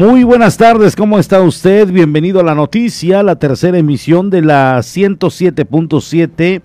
[0.00, 1.92] Muy buenas tardes, ¿cómo está usted?
[1.92, 6.62] Bienvenido a la noticia, la tercera emisión de la 107.7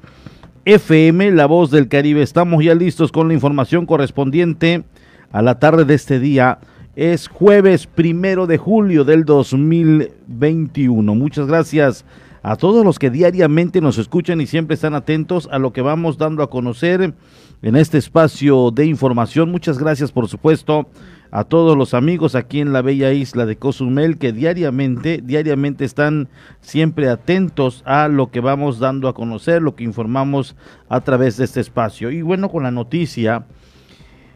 [0.63, 2.21] FM, La Voz del Caribe.
[2.21, 4.85] Estamos ya listos con la información correspondiente
[5.33, 6.59] a la tarde de este día.
[6.95, 11.13] Es jueves primero de julio del 2021.
[11.13, 12.05] Muchas gracias
[12.41, 16.17] a todos los que diariamente nos escuchan y siempre están atentos a lo que vamos
[16.17, 17.13] dando a conocer
[17.61, 19.51] en este espacio de información.
[19.51, 20.87] Muchas gracias, por supuesto
[21.31, 26.29] a todos los amigos aquí en la bella isla de Cozumel que diariamente, diariamente están
[26.61, 30.55] siempre atentos a lo que vamos dando a conocer, lo que informamos
[30.89, 32.11] a través de este espacio.
[32.11, 33.45] Y bueno, con la noticia,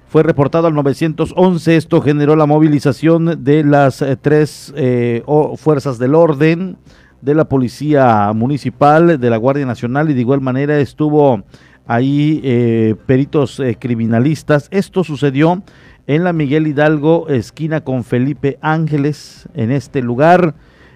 [0.10, 5.24] fue reportado al 911, esto generó la movilización de las eh, tres eh,
[5.56, 6.78] fuerzas del orden,
[7.22, 11.44] de la Policía Municipal, de la Guardia Nacional y de igual manera estuvo
[11.86, 14.68] ahí eh, peritos criminalistas.
[14.72, 15.62] Esto sucedió
[16.10, 19.48] en la Miguel Hidalgo, esquina con Felipe Ángeles.
[19.54, 20.56] En este lugar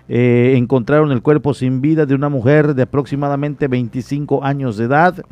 [0.10, 5.24] eh, encontraron el cuerpo sin vida de una mujer de aproximadamente 25 años de edad.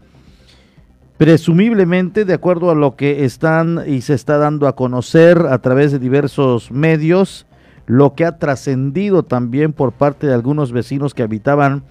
[1.17, 5.91] Presumiblemente, de acuerdo a lo que están y se está dando a conocer a través
[5.91, 7.47] de diversos medios,
[7.87, 11.85] lo que ha trascendido también por parte de algunos vecinos que habitaban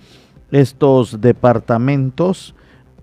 [0.53, 2.55] estos departamentos,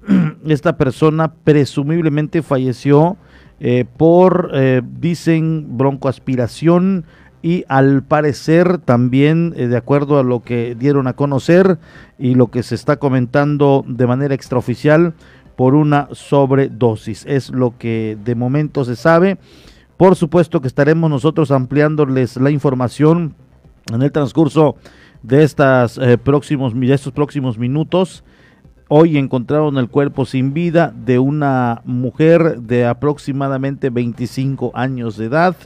[0.47, 3.17] esta persona presumiblemente falleció
[3.59, 7.05] eh, por, eh, dicen, broncoaspiración
[7.41, 11.79] y al parecer también, eh, de acuerdo a lo que dieron a conocer
[12.19, 15.13] y lo que se está comentando de manera extraoficial,
[15.55, 17.25] por una sobredosis.
[17.25, 19.39] Es lo que de momento se sabe.
[19.97, 23.33] Por supuesto que estaremos nosotros ampliándoles la información
[23.91, 24.75] en el transcurso
[25.23, 28.23] de, estas, próximos, de estos próximos minutos.
[28.89, 35.57] Hoy encontraron el cuerpo sin vida de una mujer de aproximadamente 25 años de edad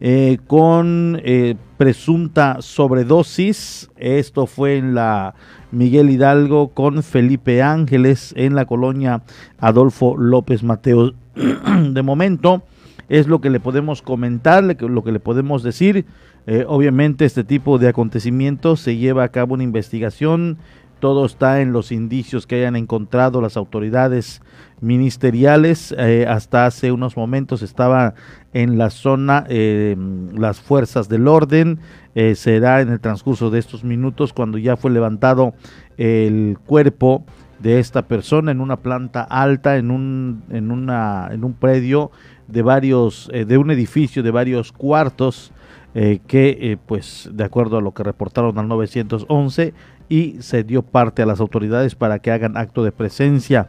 [0.00, 3.90] eh, con eh, presunta sobredosis.
[3.96, 5.34] Esto fue en la
[5.70, 9.22] Miguel Hidalgo con Felipe Ángeles en la colonia
[9.58, 11.14] Adolfo López Mateos.
[11.34, 12.62] de momento
[13.10, 16.06] es lo que le podemos comentar, lo que le podemos decir.
[16.46, 20.58] Eh, obviamente este tipo de acontecimientos se lleva a cabo una investigación
[20.98, 24.40] todo está en los indicios que hayan encontrado las autoridades
[24.80, 25.94] ministeriales.
[25.98, 28.14] Eh, hasta hace unos momentos estaba
[28.52, 29.96] en la zona eh,
[30.32, 31.80] las fuerzas del orden.
[32.14, 35.54] Eh, será en el transcurso de estos minutos cuando ya fue levantado
[35.98, 37.24] el cuerpo
[37.58, 42.10] de esta persona en una planta alta, en un, en una, en un predio
[42.48, 45.52] de varios, de un edificio de varios cuartos.
[45.94, 49.72] que pues de acuerdo a lo que reportaron al 911
[50.08, 53.68] y se dio parte a las autoridades para que hagan acto de presencia.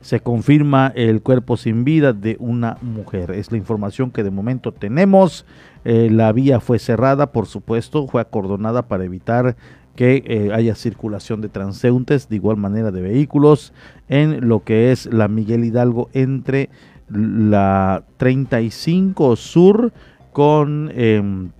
[0.00, 3.30] Se confirma el cuerpo sin vida de una mujer.
[3.30, 5.46] Es la información que de momento tenemos.
[5.84, 9.56] Eh, la vía fue cerrada, por supuesto, fue acordonada para evitar
[9.96, 13.72] que eh, haya circulación de transeúntes, de igual manera de vehículos,
[14.08, 16.70] en lo que es la Miguel Hidalgo entre
[17.08, 19.92] la 35 Sur
[20.32, 21.50] con, em,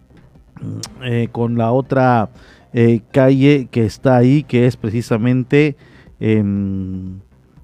[1.02, 2.30] eh, con la otra
[2.72, 5.76] eh, calle que está ahí, que es precisamente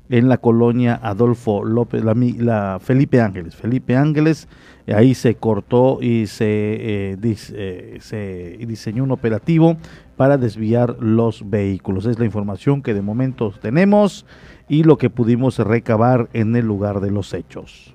[0.09, 3.55] en la colonia Adolfo López, la, Felipe Ángeles.
[3.55, 4.49] Felipe Ángeles,
[4.87, 9.77] ahí se cortó y eh, eh, se diseñó un operativo
[10.17, 12.06] para desviar los vehículos.
[12.06, 14.25] Es la información que de momento tenemos
[14.69, 17.94] y lo que pudimos recabar en el lugar de los hechos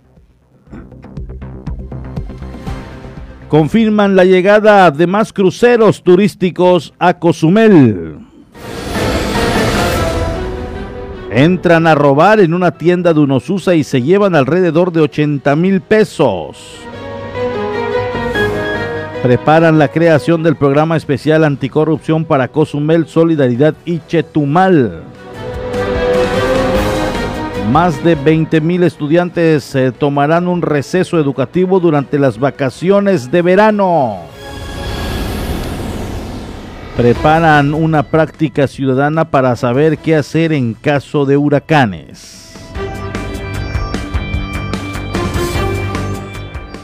[3.53, 8.17] confirman la llegada de más cruceros turísticos a Cozumel.
[11.29, 15.81] Entran a robar en una tienda de Unosusa y se llevan alrededor de 80 mil
[15.81, 16.79] pesos.
[19.21, 25.12] Preparan la creación del programa especial anticorrupción para Cozumel, Solidaridad y Chetumal.
[27.71, 34.19] Más de 20 mil estudiantes eh, tomarán un receso educativo durante las vacaciones de verano.
[36.95, 42.42] Preparan una práctica ciudadana para saber qué hacer en caso de huracanes.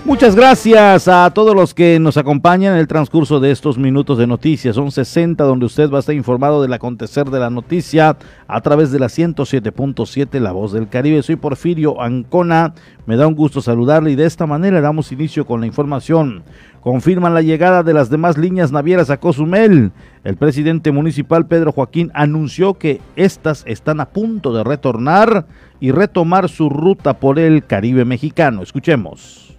[0.09, 4.25] Muchas gracias a todos los que nos acompañan en el transcurso de estos minutos de
[4.25, 4.75] noticias.
[4.75, 8.17] Son 60 donde usted va a estar informado del acontecer de la noticia
[8.47, 11.21] a través de la 107.7 La Voz del Caribe.
[11.21, 12.73] Soy Porfirio Ancona.
[13.05, 16.41] Me da un gusto saludarle y de esta manera damos inicio con la información.
[16.81, 19.91] Confirman la llegada de las demás líneas navieras a Cozumel.
[20.23, 25.45] El presidente municipal Pedro Joaquín anunció que estas están a punto de retornar
[25.79, 28.63] y retomar su ruta por el Caribe mexicano.
[28.63, 29.58] Escuchemos.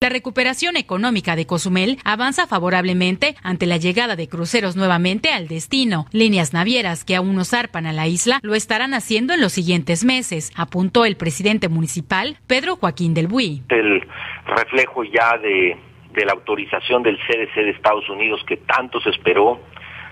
[0.00, 6.06] La recuperación económica de Cozumel avanza favorablemente ante la llegada de cruceros nuevamente al destino.
[6.10, 10.04] Líneas navieras que aún no zarpan a la isla lo estarán haciendo en los siguientes
[10.04, 13.62] meses, apuntó el presidente municipal Pedro Joaquín del Buy.
[13.68, 14.04] El
[14.44, 15.76] reflejo ya de,
[16.14, 19.60] de la autorización del CDC de Estados Unidos que tanto se esperó,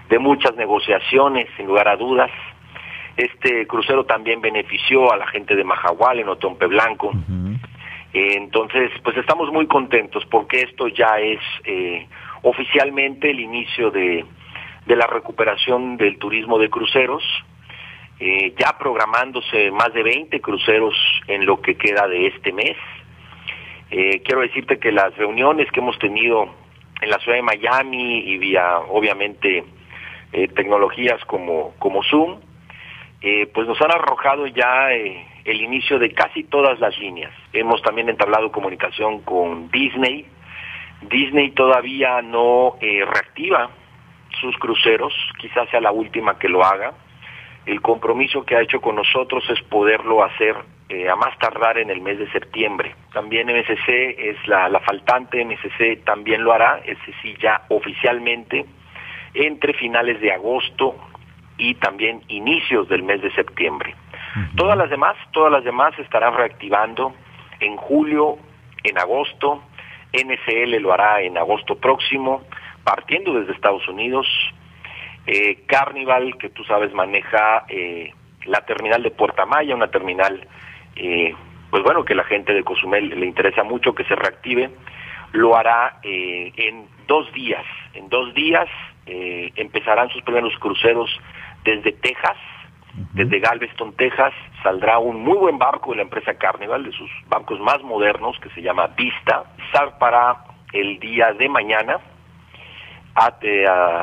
[0.08, 2.30] de muchas negociaciones, sin lugar a dudas.
[3.16, 7.12] Este crucero también benefició a la gente de Majahual en Otompe Blanco.
[8.12, 12.08] Entonces, pues estamos muy contentos porque esto ya es eh,
[12.42, 14.24] oficialmente el inicio de,
[14.86, 17.22] la recuperación del turismo de cruceros,
[18.18, 20.94] eh, ya programándose más de 20 cruceros
[21.28, 22.76] en lo que queda de este mes.
[23.92, 26.48] Eh, quiero decirte que las reuniones que hemos tenido
[27.00, 29.64] en la ciudad de Miami y vía, obviamente,
[30.54, 32.38] tecnologías como, como Zoom,
[33.52, 34.90] pues nos han arrojado ya
[35.44, 37.32] el inicio de casi todas las líneas.
[37.52, 40.26] Hemos también entablado comunicación con Disney.
[41.02, 43.70] Disney todavía no eh, reactiva
[44.40, 46.92] sus cruceros, quizás sea la última que lo haga.
[47.66, 50.56] El compromiso que ha hecho con nosotros es poderlo hacer
[50.88, 52.94] eh, a más tardar en el mes de septiembre.
[53.12, 53.88] También MSC
[54.19, 58.64] es la, la faltante, MSC también lo hará, ese sí ya oficialmente,
[59.34, 60.96] entre finales de agosto
[61.58, 63.94] y también inicios del mes de septiembre.
[64.56, 67.15] Todas las demás, todas las demás estarán reactivando
[67.61, 68.38] en julio,
[68.85, 69.62] en agosto,
[70.12, 72.43] NCL lo hará en agosto próximo,
[72.85, 74.27] partiendo desde Estados Unidos.
[75.27, 78.12] Eh, Carnival, que tú sabes, maneja eh,
[78.47, 80.47] la terminal de Puerta Maya, una terminal,
[80.97, 81.35] eh,
[81.71, 84.71] pues bueno, que la gente de Cozumel le interesa mucho que se reactive,
[85.32, 87.65] lo hará en dos días.
[87.94, 88.69] En dos días
[89.06, 91.09] empezarán sus primeros cruceros
[91.62, 92.37] desde Texas,
[93.14, 94.32] desde Galveston, Texas,
[94.62, 98.50] saldrá un muy buen barco de la empresa Carnival, de sus bancos más modernos, que
[98.50, 99.44] se llama Vista.
[99.72, 101.98] Sal para el día de mañana
[103.14, 103.26] a,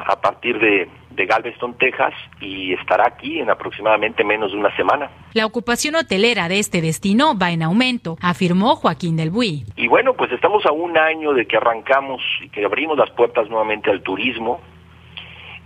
[0.06, 5.10] a, partir de, de, Galveston, Texas, y estará aquí en aproximadamente menos de una semana.
[5.34, 9.66] La ocupación hotelera de este destino va en aumento, afirmó Joaquín del Buy.
[9.76, 13.50] Y bueno, pues estamos a un año de que arrancamos y que abrimos las puertas
[13.50, 14.60] nuevamente al turismo.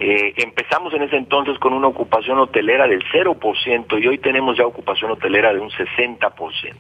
[0.04, 4.66] Eh, empezamos en ese entonces con una ocupación hotelera del 0% y hoy tenemos ya
[4.66, 6.76] ocupación hotelera de un 60%.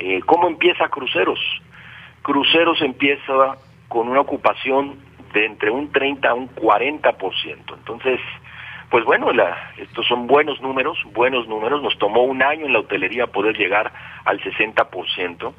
[0.00, 1.38] Eh, ¿Cómo empieza Cruceros?
[2.22, 4.98] Cruceros empieza con una ocupación
[5.32, 7.72] de entre un 30 a un 40%.
[7.72, 8.18] Entonces,
[8.90, 9.30] pues bueno,
[9.76, 11.84] estos son buenos números, buenos números.
[11.84, 13.92] Nos tomó un año en la hotelería poder llegar
[14.24, 15.54] al 60%.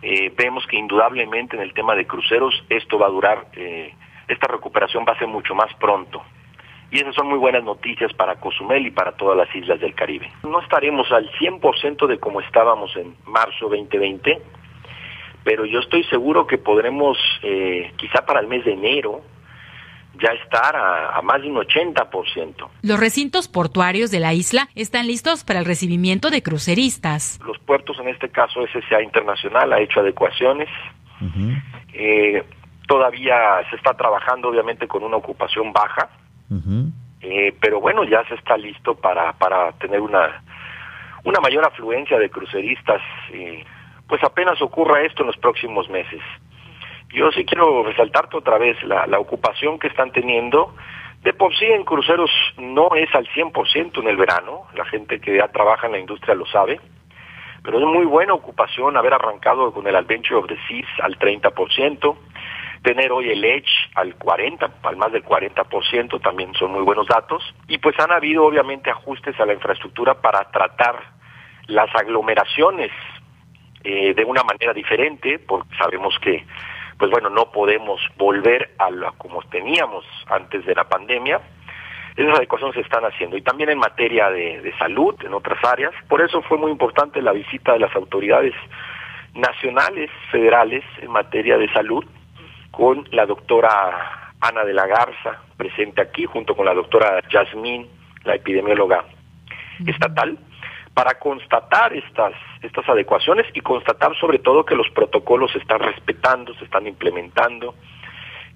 [0.00, 3.92] Eh, vemos que indudablemente en el tema de cruceros esto va a durar eh,
[4.28, 6.22] esta recuperación va a ser mucho más pronto.
[6.90, 10.30] Y esas son muy buenas noticias para Cozumel y para todas las islas del Caribe.
[10.42, 14.40] No estaremos al 100% de como estábamos en marzo 2020,
[15.44, 19.22] pero yo estoy seguro que podremos, eh, quizá para el mes de enero,
[20.20, 22.68] ya estar a, más de un 80%.
[22.82, 27.38] Los recintos portuarios de la isla están listos para el recibimiento de cruceristas.
[27.46, 30.68] Los puertos, en este caso SSA Internacional, ha hecho adecuaciones.
[32.88, 36.08] Todavía se está trabajando obviamente con una ocupación baja,
[37.20, 40.42] eh, pero bueno, ya se está listo para, para tener una,
[41.24, 43.00] una mayor afluencia de cruceristas.
[44.08, 46.22] pues apenas ocurra esto en los próximos meses.
[47.10, 50.74] Yo sí quiero resaltarte otra vez la, la ocupación que están teniendo.
[51.22, 55.36] De por sí en cruceros no es al 100% en el verano, la gente que
[55.36, 56.80] ya trabaja en la industria lo sabe,
[57.62, 62.16] pero es muy buena ocupación haber arrancado con el Adventure of the Seas al 30%,
[62.82, 67.42] tener hoy el Edge al 40, al más del 40%, también son muy buenos datos.
[67.66, 71.02] Y pues han habido obviamente ajustes a la infraestructura para tratar
[71.66, 72.90] las aglomeraciones
[73.84, 76.44] eh, de una manera diferente, porque sabemos que,
[76.98, 81.40] pues bueno, no podemos volver a lo como teníamos antes de la pandemia.
[82.16, 83.36] esas adecuaciones se están haciendo.
[83.36, 85.92] Y también en materia de, de salud, en otras áreas.
[86.08, 88.54] Por eso fue muy importante la visita de las autoridades
[89.34, 92.04] nacionales, federales, en materia de salud,
[92.70, 97.86] con la doctora Ana de la Garza, presente aquí, junto con la doctora Yasmín,
[98.24, 99.04] la epidemióloga
[99.86, 100.38] estatal,
[100.94, 102.32] para constatar estas,
[102.62, 107.74] estas adecuaciones y constatar sobre todo que los protocolos se están respetando, se están implementando,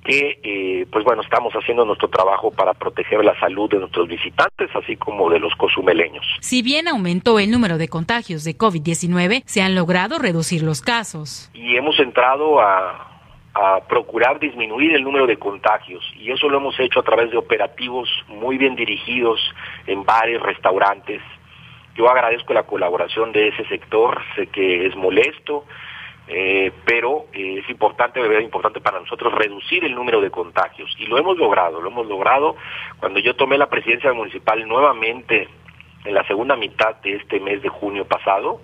[0.04, 4.70] que eh, pues bueno, estamos haciendo nuestro trabajo para proteger la salud de nuestros visitantes,
[4.74, 6.26] así como de los cozumeleños.
[6.40, 11.50] Si bien aumentó el número de contagios de COVID-19, se han logrado reducir los casos.
[11.54, 13.21] Y hemos entrado a,
[13.54, 17.36] a procurar disminuir el número de contagios y eso lo hemos hecho a través de
[17.36, 19.40] operativos muy bien dirigidos
[19.86, 21.20] en bares, restaurantes.
[21.94, 25.66] Yo agradezco la colaboración de ese sector, sé que es molesto,
[26.28, 31.06] eh, pero eh, es importante, es importante para nosotros reducir el número de contagios y
[31.06, 32.56] lo hemos logrado, lo hemos logrado.
[32.98, 35.48] Cuando yo tomé la presidencia municipal nuevamente
[36.04, 38.60] en la segunda mitad de este mes de junio pasado,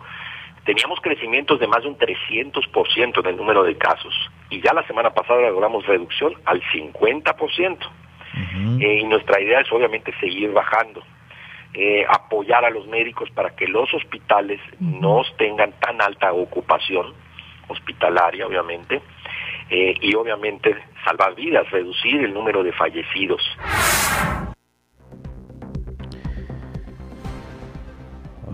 [0.68, 4.12] teníamos crecimientos de más de un 300% en el número de casos
[4.50, 7.78] y ya la semana pasada logramos reducción al 50%.
[8.78, 11.02] Eh, y nuestra idea es obviamente seguir bajando.
[11.72, 17.14] Eh, apoyar a los médicos para que los hospitales no tengan tan alta ocupación
[17.68, 19.00] hospitalaria, obviamente,
[19.70, 23.40] eh, y obviamente salvar vidas, reducir el número de fallecidos.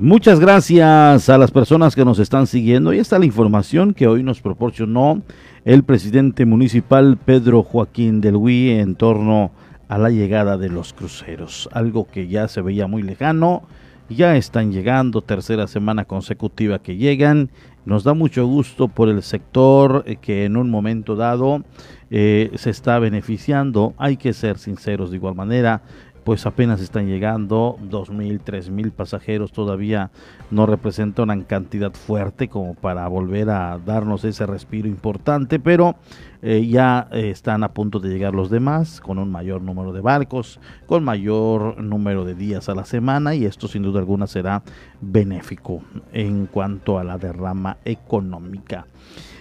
[0.04, 2.90] Muchas gracias a las personas que nos están siguiendo.
[2.90, 5.22] Ahí está la información que hoy nos proporcionó
[5.64, 9.50] el presidente municipal Pedro Joaquín del Huy en torno
[9.88, 11.70] a la llegada de los cruceros.
[11.72, 13.62] Algo que ya se veía muy lejano.
[14.10, 17.48] Ya están llegando, tercera semana consecutiva que llegan
[17.86, 21.64] nos da mucho gusto por el sector eh, que en un momento dado
[22.10, 23.94] eh, se está beneficiando.
[23.98, 25.82] Hay que ser sinceros de igual manera
[26.24, 30.10] pues apenas están llegando, dos mil, tres mil pasajeros todavía
[30.50, 35.96] no representa una cantidad fuerte como para volver a darnos ese respiro importante, pero
[36.40, 40.00] eh, ya eh, están a punto de llegar los demás con un mayor número de
[40.00, 44.62] barcos, con mayor número de días a la semana y esto sin duda alguna será
[45.00, 48.86] benéfico en cuanto a la derrama económica.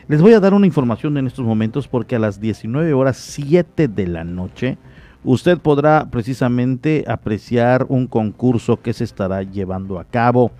[0.09, 3.87] Les voy a dar una información en estos momentos porque a las 19 horas 7
[3.87, 4.77] de la noche,
[5.23, 10.51] usted podrá precisamente apreciar un concurso que se estará llevando a cabo.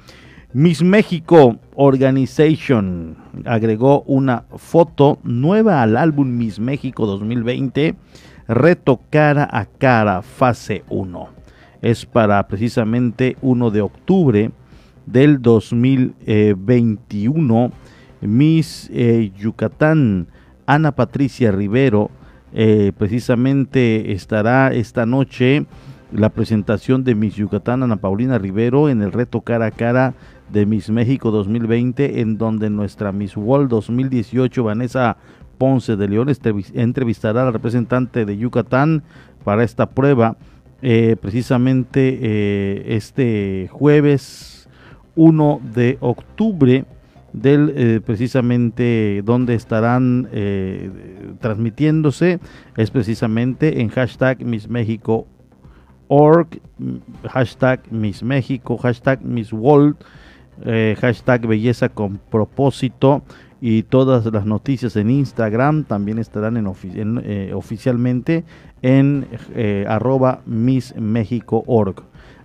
[0.54, 3.16] Miss México Organization
[3.46, 7.96] agregó una foto nueva al álbum Miss México 2020,
[8.48, 11.28] Reto Cara a Cara, fase 1.
[11.82, 14.52] Es para precisamente 1 de octubre
[15.06, 17.72] del 2021.
[18.22, 20.28] Miss eh, Yucatán,
[20.66, 22.10] Ana Patricia Rivero,
[22.54, 25.66] eh, precisamente estará esta noche
[26.12, 30.14] la presentación de Miss Yucatán Ana Paulina Rivero en el reto cara a cara
[30.52, 35.18] de Miss México 2020 en donde nuestra Miss World 2018 Vanessa
[35.58, 36.32] Ponce de León
[36.74, 39.04] entrevistará a la representante de Yucatán
[39.44, 40.38] para esta prueba.
[40.82, 44.68] Eh, precisamente eh, este jueves
[45.16, 46.86] 1 de octubre
[47.34, 50.90] del eh, precisamente donde estarán eh,
[51.42, 52.40] transmitiéndose
[52.78, 55.28] es precisamente en hashtag Miss México
[56.08, 56.48] org,
[57.28, 59.96] hashtag Miss México, hashtag Miss World,
[60.64, 63.24] eh, hashtag Belleza con propósito
[63.60, 66.68] y todas las noticias en Instagram también estarán en,
[67.56, 68.44] oficialmente
[68.84, 69.26] en
[69.88, 70.94] arroba Miss.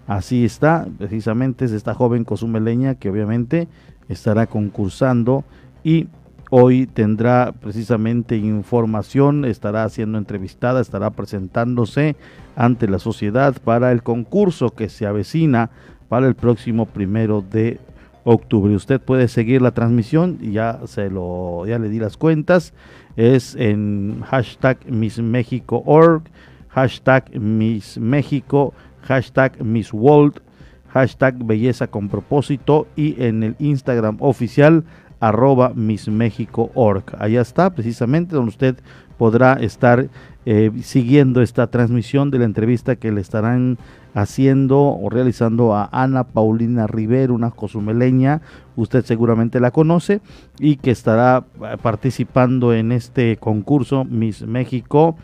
[0.06, 3.68] Así está, precisamente es esta joven cozumeleña que obviamente
[4.08, 5.44] estará concursando
[5.84, 6.08] y
[6.50, 12.16] hoy tendrá precisamente información, estará siendo entrevistada, estará presentándose
[12.56, 15.70] ante la sociedad para el concurso que se avecina
[16.08, 17.78] para el próximo primero de
[18.24, 18.74] octubre.
[18.74, 22.72] Usted puede seguir la transmisión, ya se lo, ya le di las cuentas,
[23.16, 25.20] es en hashtag Miss
[25.68, 26.22] Org,
[26.68, 28.72] hashtag Miss México,
[29.02, 30.40] hashtag Miss World,
[30.88, 34.84] hashtag belleza con propósito y en el Instagram oficial
[35.20, 37.04] arroba missmexico.org.
[37.18, 38.76] Allá está precisamente donde usted
[39.16, 40.08] podrá estar
[40.46, 43.78] eh, siguiendo esta transmisión de la entrevista que le estarán
[44.14, 48.40] haciendo o realizando a Ana Paulina Rivero, una cozumeleña,
[48.76, 50.20] usted seguramente la conoce,
[50.58, 55.16] y que estará eh, participando en este concurso Miss México,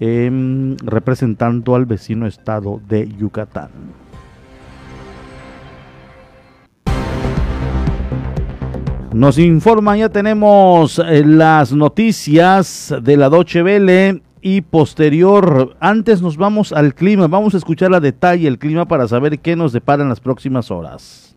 [0.00, 3.70] em, representando al vecino estado de Yucatán.
[9.14, 15.76] Nos informan, ya tenemos eh, las noticias de la Doche Vele y posterior.
[15.80, 19.54] Antes nos vamos al clima, vamos a escuchar a detalle el clima para saber qué
[19.54, 21.32] nos depara en las próximas horas.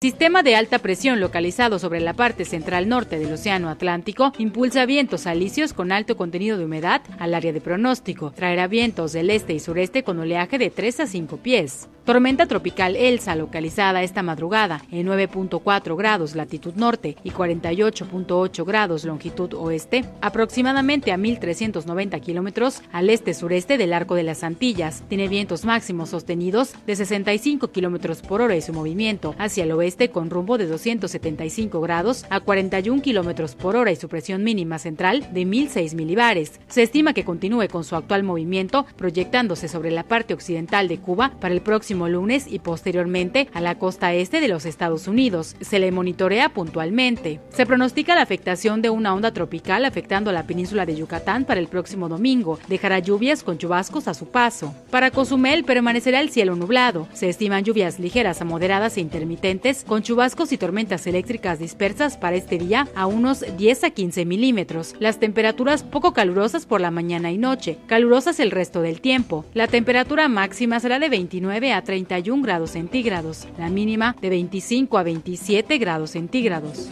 [0.00, 5.26] Sistema de alta presión localizado sobre la parte central norte del Océano Atlántico impulsa vientos
[5.26, 8.32] alisios con alto contenido de humedad al área de pronóstico.
[8.32, 11.88] Traerá vientos del este y sureste con oleaje de 3 a 5 pies.
[12.04, 19.54] Tormenta tropical Elsa localizada esta madrugada en 9.4 grados latitud norte y 48.8 grados longitud
[19.54, 25.04] oeste, aproximadamente a 1.390 kilómetros al este-sureste del arco de las Antillas.
[25.08, 30.10] Tiene vientos máximos sostenidos de 65 kilómetros por hora y su movimiento hacia el oeste
[30.10, 35.32] con rumbo de 275 grados a 41 kilómetros por hora y su presión mínima central
[35.32, 36.58] de 1.006 milibares.
[36.66, 41.30] Se estima que continúe con su actual movimiento proyectándose sobre la parte occidental de Cuba
[41.38, 45.56] para el próximo lunes y posteriormente a la costa este de los Estados Unidos.
[45.60, 47.40] Se le monitorea puntualmente.
[47.50, 51.68] Se pronostica la afectación de una onda tropical afectando la península de Yucatán para el
[51.68, 52.58] próximo domingo.
[52.68, 54.74] Dejará lluvias con chubascos a su paso.
[54.90, 57.08] Para Cozumel permanecerá el cielo nublado.
[57.12, 62.36] Se estiman lluvias ligeras a moderadas e intermitentes con chubascos y tormentas eléctricas dispersas para
[62.36, 64.94] este día a unos 10 a 15 milímetros.
[64.98, 69.44] Las temperaturas poco calurosas por la mañana y noche, calurosas el resto del tiempo.
[69.54, 75.02] La temperatura máxima será de 29 a 31 grados centígrados, la mínima de 25 a
[75.02, 76.88] 27 grados centígrados.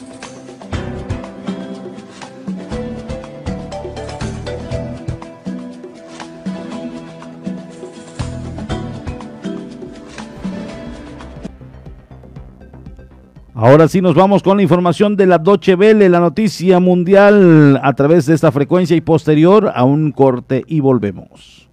[13.63, 17.93] Ahora sí nos vamos con la información de la Doche Vele, la noticia mundial a
[17.93, 21.70] través de esta frecuencia y posterior a un corte y volvemos.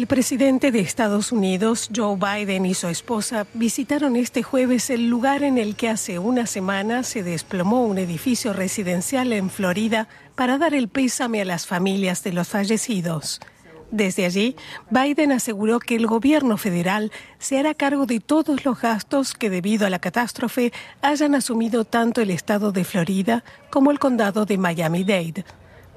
[0.00, 5.42] El presidente de Estados Unidos, Joe Biden, y su esposa visitaron este jueves el lugar
[5.42, 10.72] en el que hace una semana se desplomó un edificio residencial en Florida para dar
[10.72, 13.40] el pésame a las familias de los fallecidos.
[13.90, 14.56] Desde allí,
[14.88, 19.86] Biden aseguró que el gobierno federal se hará cargo de todos los gastos que debido
[19.86, 25.44] a la catástrofe hayan asumido tanto el estado de Florida como el condado de Miami-Dade.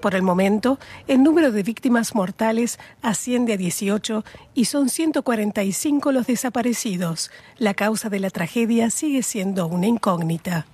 [0.04, 6.28] Por el momento, el número de víctimas mortales asciende a 18 y son 145 los
[6.28, 7.32] desaparecidos.
[7.58, 10.66] La causa de la tragedia sigue siendo una incógnita.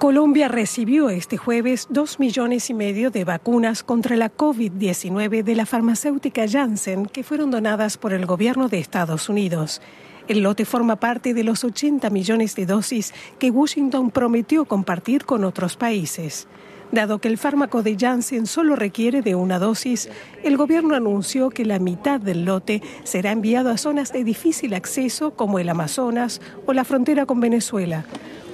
[0.00, 5.66] Colombia recibió este jueves dos millones y medio de vacunas contra la COVID-19 de la
[5.66, 9.80] farmacéutica Janssen que fueron donadas por el gobierno de Estados Unidos.
[10.26, 15.44] El lote forma parte de los 80 millones de dosis que Washington prometió compartir con
[15.44, 16.48] otros países.
[16.92, 20.08] Dado que el fármaco de Janssen solo requiere de una dosis,
[20.42, 25.34] el gobierno anunció que la mitad del lote será enviado a zonas de difícil acceso
[25.34, 28.04] como el Amazonas o la frontera con Venezuela.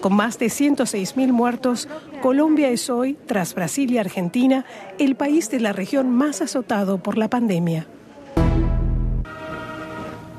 [0.00, 1.88] Con más de 106 mil muertos,
[2.20, 4.66] Colombia es hoy, tras Brasil y Argentina,
[4.98, 7.86] el país de la región más azotado por la pandemia.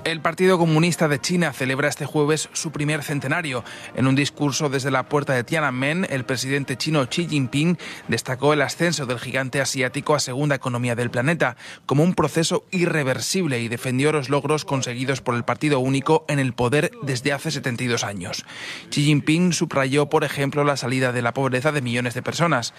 [0.07, 3.65] El Partido Comunista de China celebra este jueves su primer centenario.
[3.93, 8.61] En un discurso desde la puerta de Tiananmen, el presidente chino Xi Jinping destacó el
[8.61, 14.13] ascenso del gigante asiático a segunda economía del planeta como un proceso irreversible y defendió
[14.13, 18.45] los logros conseguidos por el Partido Único en el poder desde hace 72 años.
[18.89, 22.73] Xi Jinping subrayó, por ejemplo, la salida de la pobreza de millones de personas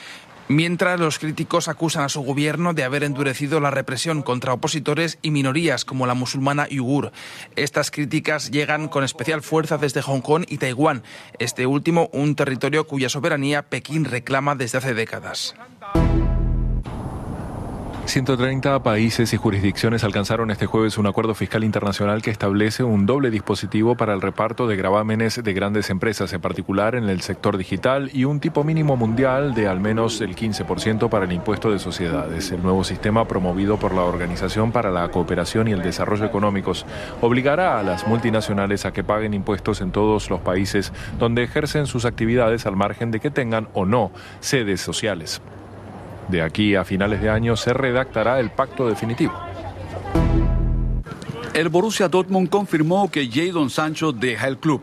[0.49, 5.31] mientras los críticos acusan a su gobierno de haber endurecido la represión contra opositores y
[5.31, 7.13] minorías como la musulmana yugur.
[7.57, 11.03] Estas críticas llegan con especial fuerza desde Hong Kong y Taiwán,
[11.39, 15.55] este último un territorio cuya soberanía Pekín reclama desde hace décadas.
[18.09, 23.31] 130 países y jurisdicciones alcanzaron este jueves un acuerdo fiscal internacional que establece un doble
[23.31, 28.09] dispositivo para el reparto de gravámenes de grandes empresas, en particular en el sector digital,
[28.15, 32.51] y un tipo mínimo mundial de al menos el 15% para el impuesto de sociedades.
[32.51, 36.87] El nuevo sistema, promovido por la Organización para la Cooperación y el Desarrollo Económicos,
[37.21, 42.07] obligará a las multinacionales a que paguen impuestos en todos los países donde ejercen sus
[42.07, 45.43] actividades al margen de que tengan o no sedes sociales.
[46.29, 49.35] De aquí a finales de año se redactará el pacto definitivo.
[51.55, 54.83] El Borussia Dortmund confirmó que Jadon Sancho deja el club.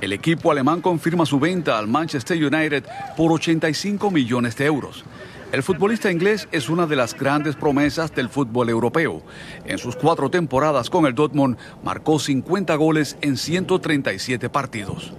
[0.00, 2.84] El equipo alemán confirma su venta al Manchester United
[3.16, 5.04] por 85 millones de euros.
[5.52, 9.22] El futbolista inglés es una de las grandes promesas del fútbol europeo.
[9.64, 15.12] En sus cuatro temporadas con el Dortmund marcó 50 goles en 137 partidos.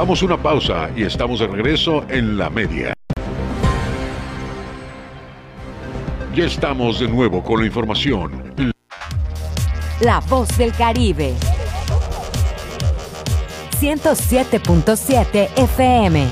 [0.00, 2.94] Vamos a una pausa y estamos de regreso en la media.
[6.34, 8.72] Ya estamos de nuevo con la información.
[10.00, 11.34] La voz del Caribe.
[13.78, 16.26] 107.7 FM.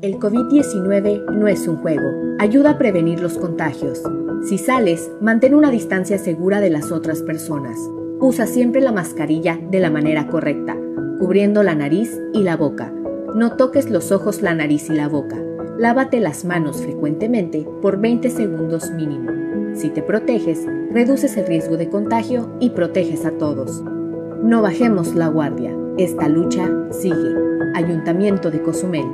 [0.00, 2.08] El COVID-19 no es un juego.
[2.38, 4.00] Ayuda a prevenir los contagios.
[4.48, 7.76] Si sales, mantén una distancia segura de las otras personas.
[8.20, 10.76] Usa siempre la mascarilla de la manera correcta,
[11.18, 12.92] cubriendo la nariz y la boca.
[13.34, 15.36] No toques los ojos, la nariz y la boca.
[15.78, 19.30] Lávate las manos frecuentemente por 20 segundos mínimo.
[19.74, 23.82] Si te proteges, reduces el riesgo de contagio y proteges a todos.
[24.42, 25.76] No bajemos la guardia.
[25.98, 27.34] Esta lucha sigue.
[27.74, 29.06] Ayuntamiento de Cozumel.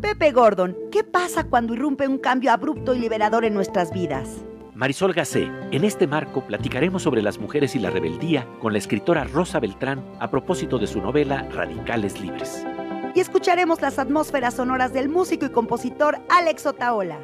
[0.00, 4.42] Pepe Gordon, ¿qué pasa cuando irrumpe un cambio abrupto y liberador en nuestras vidas?
[4.82, 9.22] Marisol Gacé, en este marco platicaremos sobre las mujeres y la rebeldía con la escritora
[9.22, 12.66] Rosa Beltrán a propósito de su novela Radicales Libres.
[13.14, 17.20] Y escucharemos las atmósferas sonoras del músico y compositor Alex Otaola.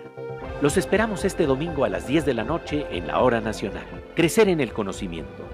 [0.63, 3.87] Los esperamos este domingo a las 10 de la noche en la Hora Nacional.
[4.15, 5.45] Crecer en el conocimiento.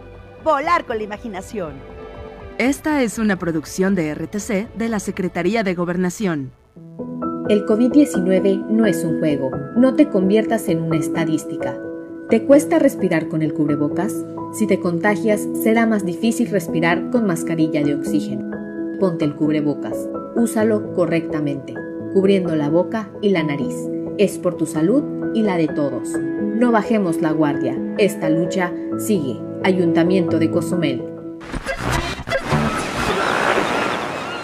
[0.45, 1.73] Volar con la imaginación.
[2.59, 6.53] Esta es una producción de RTC de la Secretaría de Gobernación.
[7.49, 9.51] El COVID-19 no es un juego.
[9.75, 11.75] No te conviertas en una estadística.
[12.31, 14.25] ¿Te cuesta respirar con el cubrebocas?
[14.55, 18.51] Si te contagias, será más difícil respirar con mascarilla de oxígeno.
[18.99, 20.09] Ponte el cubrebocas.
[20.35, 21.75] Úsalo correctamente,
[22.15, 23.75] cubriendo la boca y la nariz.
[24.17, 26.09] Es por tu salud y la de todos.
[26.57, 27.77] No bajemos la guardia.
[27.99, 29.39] Esta lucha sigue.
[29.63, 31.05] Ayuntamiento de Cozumel.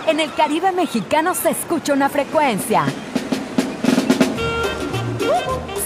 [0.07, 2.85] En el Caribe mexicano se escucha una frecuencia.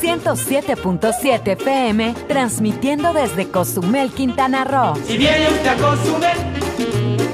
[0.05, 4.97] 107.7 FM, transmitiendo desde Cozumel, Quintana Roo.
[5.07, 6.39] Si viene usted a Cozumel,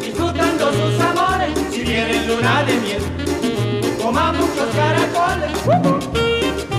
[0.00, 3.02] disfrutando sus amores, si viene luna de miel,
[4.00, 5.50] coma muchos caracoles.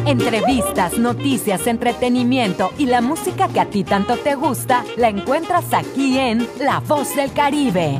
[0.05, 6.17] Entrevistas, noticias, entretenimiento y la música que a ti tanto te gusta, la encuentras aquí
[6.17, 7.99] en La Voz del Caribe.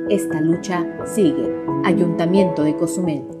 [0.11, 1.49] Esta lucha sigue.
[1.85, 3.40] Ayuntamiento de Cozumel.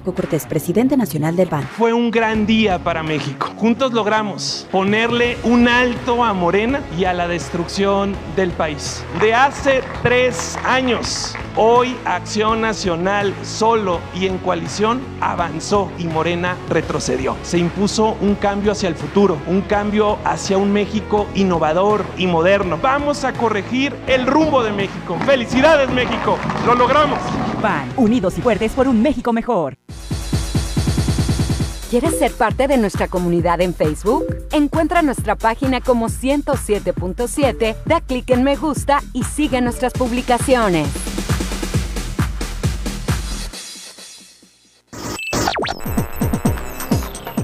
[0.00, 1.62] Marco Cortés, presidente nacional del BAN.
[1.76, 3.50] Fue un gran día para México.
[3.58, 9.04] Juntos logramos ponerle un alto a Morena y a la destrucción del país.
[9.20, 17.36] De hace tres años, hoy Acción Nacional solo y en coalición avanzó y Morena retrocedió.
[17.42, 22.78] Se impuso un cambio hacia el futuro, un cambio hacia un México innovador y moderno.
[22.80, 25.18] Vamos a corregir el rumbo de México.
[25.26, 26.38] ¡Felicidades México!
[26.64, 27.18] ¡Lo logramos!
[27.60, 29.76] BAN, unidos y fuertes por un México mejor.
[31.90, 34.24] ¿Quieres ser parte de nuestra comunidad en Facebook?
[34.52, 40.86] Encuentra nuestra página como 107.7, da clic en me gusta y sigue nuestras publicaciones.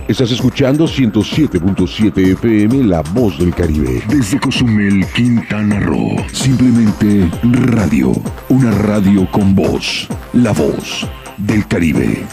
[0.06, 4.00] Estás escuchando 107.7 FM La Voz del Caribe.
[4.06, 6.24] Desde Cozumel, Quintana Roo.
[6.32, 8.12] Simplemente radio.
[8.48, 10.06] Una radio con voz.
[10.34, 11.04] La Voz
[11.36, 12.24] del Caribe.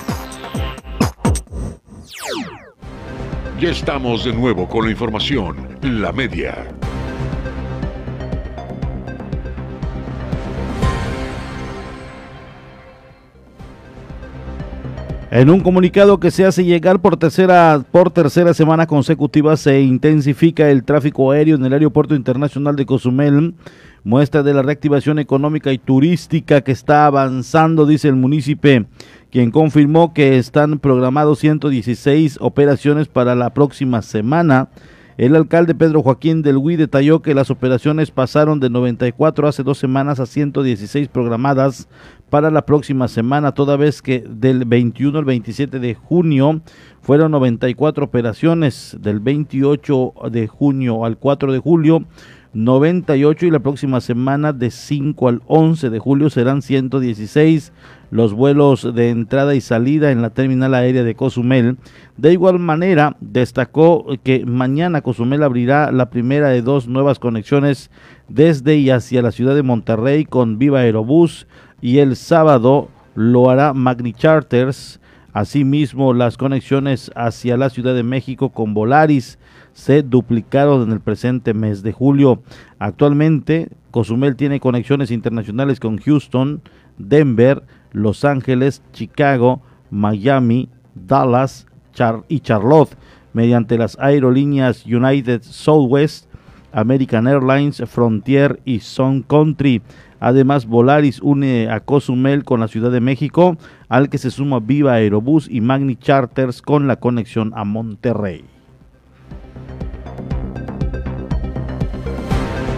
[3.59, 5.55] Ya estamos de nuevo con la información.
[5.81, 6.65] La media.
[15.29, 20.69] En un comunicado que se hace llegar por tercera, por tercera semana consecutiva, se intensifica
[20.69, 23.55] el tráfico aéreo en el Aeropuerto Internacional de Cozumel,
[24.03, 28.85] muestra de la reactivación económica y turística que está avanzando, dice el municipio,
[29.33, 34.69] quien confirmó que están programados 116 operaciones para la próxima semana.
[35.17, 39.79] El alcalde Pedro Joaquín del Huy detalló que las operaciones pasaron de 94 hace dos
[39.79, 41.87] semanas a 116 programadas
[42.29, 46.61] para la próxima semana, toda vez que del 21 al 27 de junio
[47.01, 52.05] fueron 94 operaciones, del 28 de junio al 4 de julio
[52.53, 57.73] 98 y la próxima semana de 5 al 11 de julio serán 116
[58.11, 61.77] los vuelos de entrada y salida en la terminal aérea de Cozumel.
[62.15, 67.89] De igual manera, destacó que mañana Cozumel abrirá la primera de dos nuevas conexiones
[68.29, 71.47] desde y hacia la ciudad de Monterrey con Viva Aerobús
[71.81, 74.99] y el sábado lo hará Magni Charters.
[75.33, 79.39] Asimismo, las conexiones hacia la Ciudad de México con Volaris
[79.73, 82.41] se duplicaron en el presente mes de julio.
[82.79, 86.61] Actualmente, Cozumel tiene conexiones internacionales con Houston,
[86.97, 91.67] Denver, Los Ángeles, Chicago, Miami, Dallas
[92.27, 92.95] y Charlotte
[93.33, 96.27] mediante las aerolíneas United Southwest,
[96.71, 99.81] American Airlines, Frontier y Sun Country.
[100.19, 103.57] Además, Volaris une a Cozumel con la Ciudad de México,
[103.89, 108.52] al que se suma Viva Aerobús y Magni Charters con la conexión a Monterrey.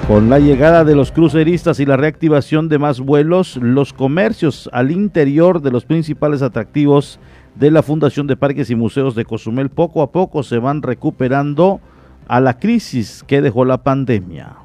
[0.08, 4.92] Con la llegada de los cruceristas y la reactivación de más vuelos, los comercios al
[4.92, 7.20] interior de los principales atractivos
[7.56, 11.82] de la Fundación de Parques y Museos de Cozumel poco a poco se van recuperando
[12.28, 14.58] a la crisis que dejó la pandemia.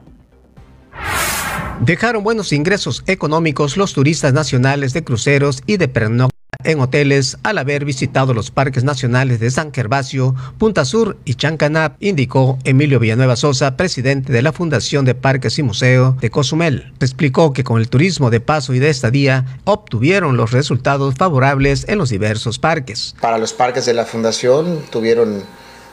[1.86, 7.58] Dejaron buenos ingresos económicos los turistas nacionales de cruceros y de pernocta en hoteles al
[7.58, 13.36] haber visitado los parques nacionales de San Gervasio, Punta Sur y Chancanap, indicó Emilio Villanueva
[13.36, 16.92] Sosa, presidente de la Fundación de Parques y Museo de Cozumel.
[17.00, 21.98] Explicó que con el turismo de paso y de estadía obtuvieron los resultados favorables en
[21.98, 23.14] los diversos parques.
[23.20, 25.42] Para los parques de la Fundación tuvieron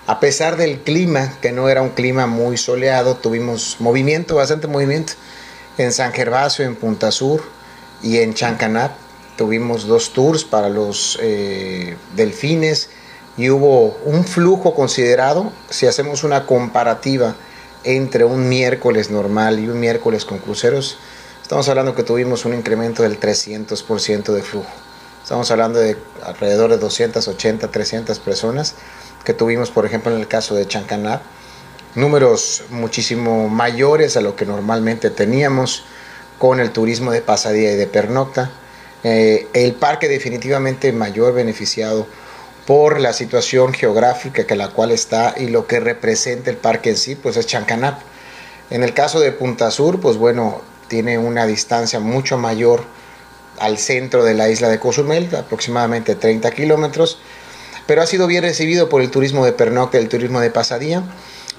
[0.07, 5.13] a pesar del clima, que no era un clima muy soleado, tuvimos movimiento, bastante movimiento
[5.77, 7.43] en San Gervasio, en Punta Sur
[8.01, 9.06] y en Chancanap.
[9.37, 12.89] Tuvimos dos tours para los eh, delfines
[13.37, 15.51] y hubo un flujo considerado.
[15.69, 17.35] Si hacemos una comparativa
[17.83, 20.97] entre un miércoles normal y un miércoles con cruceros,
[21.41, 24.71] estamos hablando que tuvimos un incremento del 300% de flujo.
[25.21, 28.75] Estamos hablando de alrededor de 280, 300 personas
[29.23, 31.21] que tuvimos, por ejemplo, en el caso de Chancanap
[31.97, 35.83] números muchísimo mayores a lo que normalmente teníamos
[36.37, 38.51] con el turismo de pasadía y de pernocta.
[39.03, 42.07] Eh, el parque definitivamente mayor beneficiado
[42.65, 46.97] por la situación geográfica que la cual está y lo que representa el parque en
[46.97, 48.01] sí, pues es Chancanap.
[48.69, 52.83] En el caso de Punta Sur, pues bueno, tiene una distancia mucho mayor
[53.59, 57.19] al centro de la isla de Cozumel, aproximadamente 30 kilómetros,
[57.85, 61.03] pero ha sido bien recibido por el turismo de pernocta y el turismo de pasadía.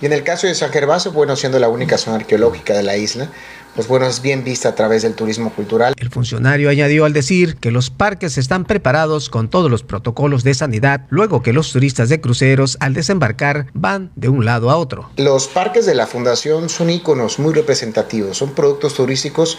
[0.00, 2.96] Y en el caso de San Gervasio, bueno, siendo la única zona arqueológica de la
[2.96, 3.30] isla,
[3.78, 5.94] pues bueno, es bien vista a través del turismo cultural.
[5.98, 10.52] El funcionario añadió al decir que los parques están preparados con todos los protocolos de
[10.54, 15.08] sanidad, luego que los turistas de cruceros al desembarcar van de un lado a otro.
[15.16, 19.58] Los parques de la fundación son íconos muy representativos, son productos turísticos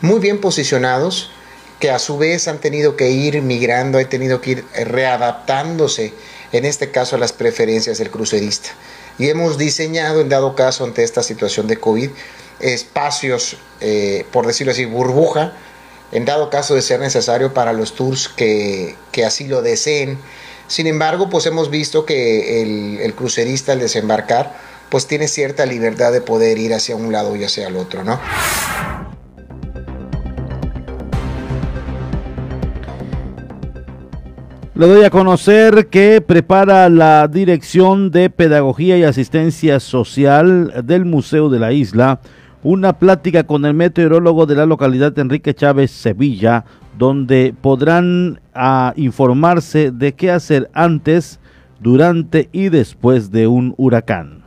[0.00, 1.30] muy bien posicionados
[1.78, 6.14] que a su vez han tenido que ir migrando, han tenido que ir readaptándose,
[6.52, 8.70] en este caso a las preferencias del crucerista
[9.18, 12.10] y hemos diseñado, en dado caso ante esta situación de COVID,
[12.60, 15.52] espacios, eh, por decirlo así, burbuja,
[16.12, 20.18] en dado caso de ser necesario para los tours que, así lo deseen.
[20.66, 24.54] Sin embargo, pues hemos visto que el, el, crucerista al desembarcar,
[24.90, 28.20] pues tiene cierta libertad de poder ir hacia un lado y hacia el otro, ¿no?
[34.78, 41.48] Le doy a conocer que prepara la Dirección de Pedagogía y Asistencia Social del Museo
[41.48, 42.20] de la Isla
[42.62, 46.64] una plática con el meteorólogo de la localidad Enrique Chávez Sevilla,
[46.96, 51.38] donde podrán ah, informarse de qué hacer antes,
[51.80, 54.42] durante y después de un huracán.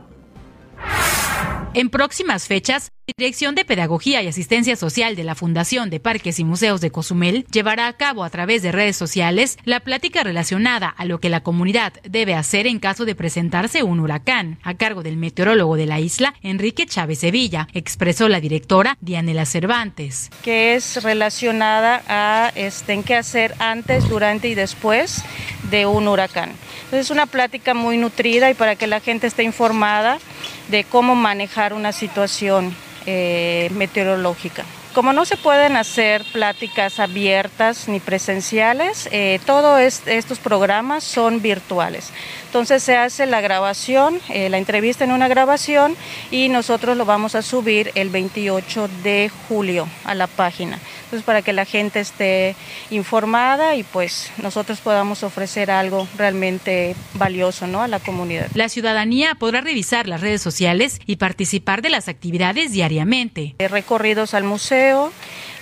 [1.74, 6.44] En próximas fechas, Dirección de Pedagogía y Asistencia Social de la Fundación de Parques y
[6.44, 11.04] Museos de Cozumel llevará a cabo a través de redes sociales la plática relacionada a
[11.04, 15.16] lo que la comunidad debe hacer en caso de presentarse un huracán, a cargo del
[15.16, 20.30] meteorólogo de la isla, Enrique Chávez Sevilla, expresó la directora Dianela Cervantes.
[20.44, 25.24] Que es relacionada a este, en qué hacer antes, durante y después
[25.70, 26.52] de un huracán.
[26.84, 30.20] Entonces es una plática muy nutrida y para que la gente esté informada
[30.68, 32.72] de cómo manejar una situación
[33.06, 34.64] eh, meteorológica.
[34.94, 42.10] Como no se pueden hacer pláticas abiertas ni presenciales, eh, todos estos programas son virtuales.
[42.44, 45.96] Entonces se hace la grabación, eh, la entrevista en una grabación
[46.30, 50.78] y nosotros lo vamos a subir el 28 de julio a la página.
[51.12, 52.56] Entonces para que la gente esté
[52.90, 57.82] informada y pues nosotros podamos ofrecer algo realmente valioso ¿no?
[57.82, 58.46] a la comunidad.
[58.54, 63.56] La ciudadanía podrá revisar las redes sociales y participar de las actividades diariamente.
[63.58, 65.12] Recorridos al museo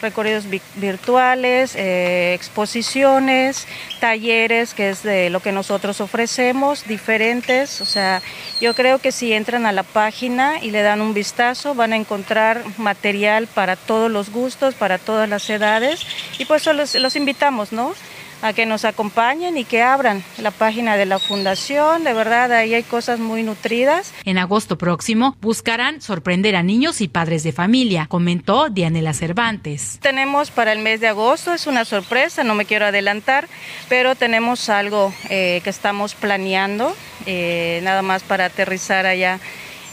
[0.00, 3.66] recorridos virtuales, eh, exposiciones,
[4.00, 7.80] talleres, que es de lo que nosotros ofrecemos, diferentes.
[7.80, 8.22] O sea,
[8.60, 11.96] yo creo que si entran a la página y le dan un vistazo, van a
[11.96, 16.06] encontrar material para todos los gustos, para todas las edades.
[16.38, 17.94] Y pues los, los invitamos, ¿no?
[18.42, 22.04] A que nos acompañen y que abran la página de la fundación.
[22.04, 24.12] De verdad, ahí hay cosas muy nutridas.
[24.24, 29.98] En agosto próximo buscarán sorprender a niños y padres de familia, comentó Dianela Cervantes.
[30.00, 33.48] Tenemos para el mes de agosto, es una sorpresa, no me quiero adelantar,
[33.88, 36.94] pero tenemos algo eh, que estamos planeando,
[37.26, 39.40] eh, nada más para aterrizar allá,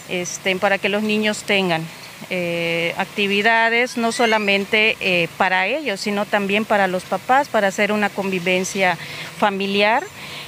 [0.09, 1.83] este, para que los niños tengan
[2.29, 8.09] eh, actividades, no solamente eh, para ellos, sino también para los papás, para hacer una
[8.09, 8.97] convivencia
[9.37, 10.03] familiar.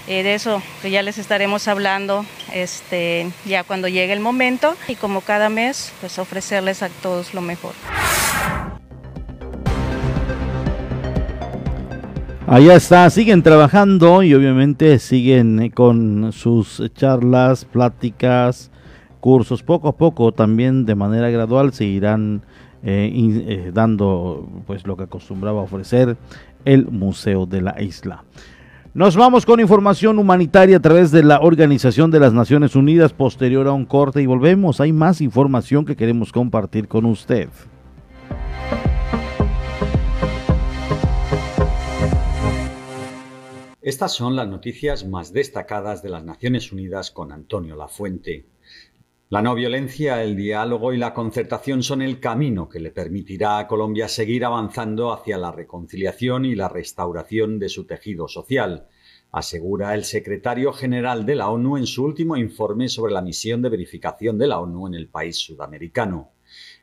[0.08, 5.22] Eh, de eso ya les estaremos hablando este, ya cuando llegue el momento y como
[5.22, 7.74] cada mes, pues ofrecerles a todos lo mejor.
[12.48, 18.72] Allá está, siguen trabajando y obviamente siguen con sus charlas, pláticas,
[19.20, 19.64] cursos.
[19.64, 22.42] Poco a poco, también de manera gradual, se irán
[22.84, 26.18] eh, eh, dando pues lo que acostumbraba ofrecer
[26.66, 28.24] el Museo de la Isla.
[28.94, 33.68] Nos vamos con información humanitaria a través de la Organización de las Naciones Unidas posterior
[33.68, 34.82] a un corte y volvemos.
[34.82, 37.50] Hay más información que queremos compartir con usted.
[43.82, 48.46] Estas son las noticias más destacadas de las Naciones Unidas con Antonio Lafuente.
[49.32, 53.68] La no violencia, el diálogo y la concertación son el camino que le permitirá a
[53.68, 58.88] Colombia seguir avanzando hacia la reconciliación y la restauración de su tejido social,
[59.32, 63.70] asegura el secretario general de la ONU en su último informe sobre la misión de
[63.70, 66.32] verificación de la ONU en el país sudamericano.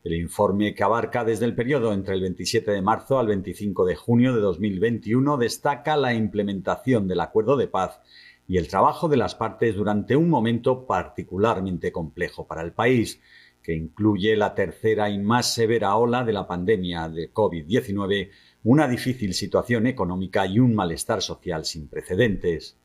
[0.05, 3.97] El informe, que abarca desde el periodo entre el 27 de marzo al 25 de
[3.97, 8.01] junio de 2021, destaca la implementación del acuerdo de paz
[8.49, 13.21] y el trabajo de las partes durante un momento particularmente complejo para el país,
[13.63, 18.31] que incluye la tercera y más severa ola de la pandemia de COVID-19,
[18.63, 22.79] una difícil situación económica y un malestar social sin precedentes.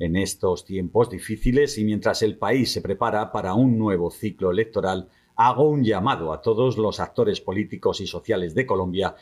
[0.00, 5.08] En estos tiempos difíciles y mientras el país se prepara para un nuevo ciclo electoral,
[5.36, 9.14] hago un llamado a todos los actores políticos y sociales de Colombia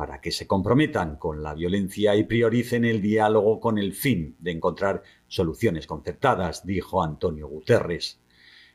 [0.00, 4.52] para que se comprometan con la violencia y prioricen el diálogo con el fin de
[4.52, 8.18] encontrar soluciones concertadas, dijo Antonio Guterres.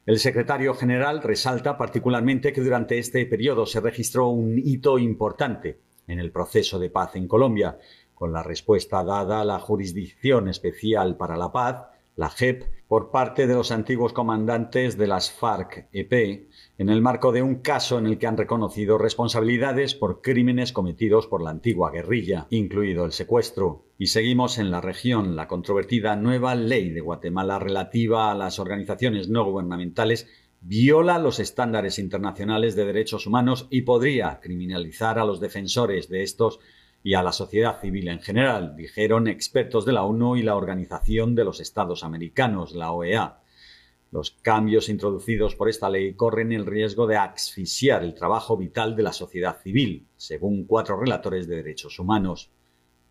[0.06, 6.20] El secretario general resalta particularmente que durante este periodo se registró un hito importante en
[6.20, 7.80] el proceso de paz en Colombia,
[8.14, 13.48] con la respuesta dada a la Jurisdicción Especial para la Paz, la JEP, por parte
[13.48, 18.18] de los antiguos comandantes de las FARC-EP, en el marco de un caso en el
[18.18, 23.86] que han reconocido responsabilidades por crímenes cometidos por la antigua guerrilla, incluido el secuestro.
[23.98, 25.36] Y seguimos en la región.
[25.38, 30.28] La controvertida nueva ley de Guatemala relativa a las organizaciones no gubernamentales
[30.60, 36.60] viola los estándares internacionales de derechos humanos y podría criminalizar a los defensores de estos
[37.04, 41.36] y a la sociedad civil en general, dijeron expertos de la ONU y la Organización
[41.36, 43.42] de los Estados Americanos, la OEA.
[44.16, 49.04] Los cambios introducidos por esta ley corren el riesgo de asfixiar el trabajo vital de
[49.04, 52.50] la sociedad civil, según cuatro relatores de derechos humanos.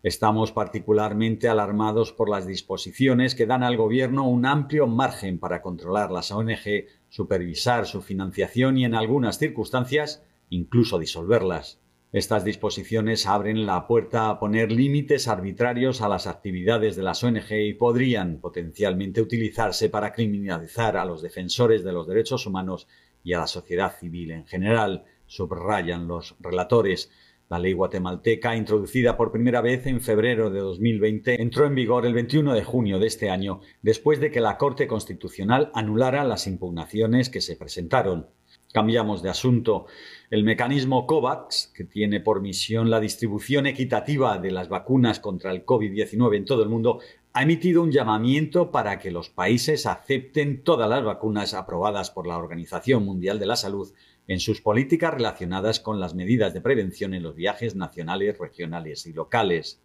[0.01, 6.09] Estamos particularmente alarmados por las disposiciones que dan al Gobierno un amplio margen para controlar
[6.09, 11.84] las ONG, supervisar su financiación y, en algunas circunstancias, incluso disolverlas.
[12.15, 17.51] Estas disposiciones abren la puerta a poner límites arbitrarios a las actividades de las ONG
[17.51, 22.87] y podrían potencialmente utilizarse para criminalizar a los defensores de los derechos humanos
[23.21, 27.11] y a la sociedad civil en general, subrayan los relatores.
[27.49, 32.13] La ley guatemalteca, introducida por primera vez en febrero de 2020, entró en vigor el
[32.13, 37.29] 21 de junio de este año, después de que la Corte Constitucional anulara las impugnaciones
[37.29, 38.27] que se presentaron.
[38.75, 39.85] Cambiamos de asunto.
[40.29, 45.65] El mecanismo COVAX, que tiene por misión la distribución equitativa de las vacunas contra el
[45.65, 46.99] COVID-19 en todo el mundo,
[47.31, 52.37] ha emitido un llamamiento para que los países acepten todas las vacunas aprobadas por la
[52.37, 53.93] Organización Mundial de la Salud
[54.27, 59.13] en sus políticas relacionadas con las medidas de prevención en los viajes nacionales, regionales y
[59.13, 59.81] locales.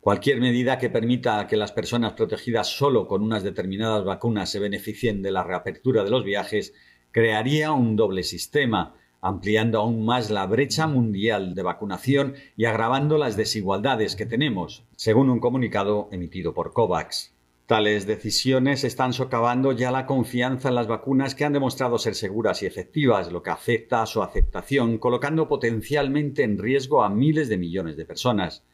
[0.00, 5.22] Cualquier medida que permita que las personas protegidas solo con unas determinadas vacunas se beneficien
[5.22, 6.74] de la reapertura de los viajes
[7.12, 13.36] crearía un doble sistema, ampliando aún más la brecha mundial de vacunación y agravando las
[13.36, 17.34] desigualdades que tenemos, según un comunicado emitido por COVAX.
[17.66, 22.62] Tales decisiones están socavando ya la confianza en las vacunas que han demostrado ser seguras
[22.62, 27.58] y efectivas, lo que afecta a su aceptación, colocando potencialmente en riesgo a miles de
[27.58, 28.64] millones de personas.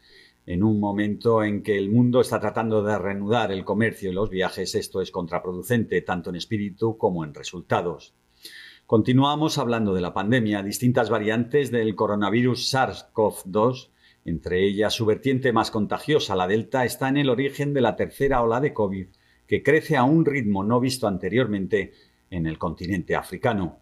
[0.47, 4.31] En un momento en que el mundo está tratando de reanudar el comercio y los
[4.31, 8.15] viajes, esto es contraproducente tanto en espíritu como en resultados.
[8.87, 10.63] Continuamos hablando de la pandemia.
[10.63, 13.91] Distintas variantes del coronavirus SARS-CoV-2
[14.27, 18.43] entre ellas, su vertiente más contagiosa, la Delta, está en el origen de la tercera
[18.43, 19.07] ola de COVID,
[19.47, 21.93] que crece a un ritmo no visto anteriormente
[22.29, 23.79] en el continente africano,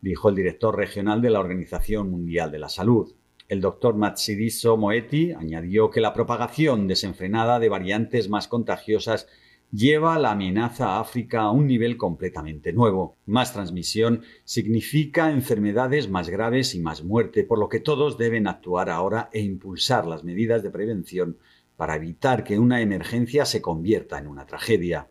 [0.00, 3.14] dijo el director regional de la Organización Mundial de la Salud.
[3.48, 9.28] El doctor Matsidiso Moeti añadió que la propagación desenfrenada de variantes más contagiosas
[9.74, 13.16] lleva la amenaza a África a un nivel completamente nuevo.
[13.26, 18.88] Más transmisión significa enfermedades más graves y más muerte, por lo que todos deben actuar
[18.88, 21.38] ahora e impulsar las medidas de prevención
[21.76, 25.08] para evitar que una emergencia se convierta en una tragedia.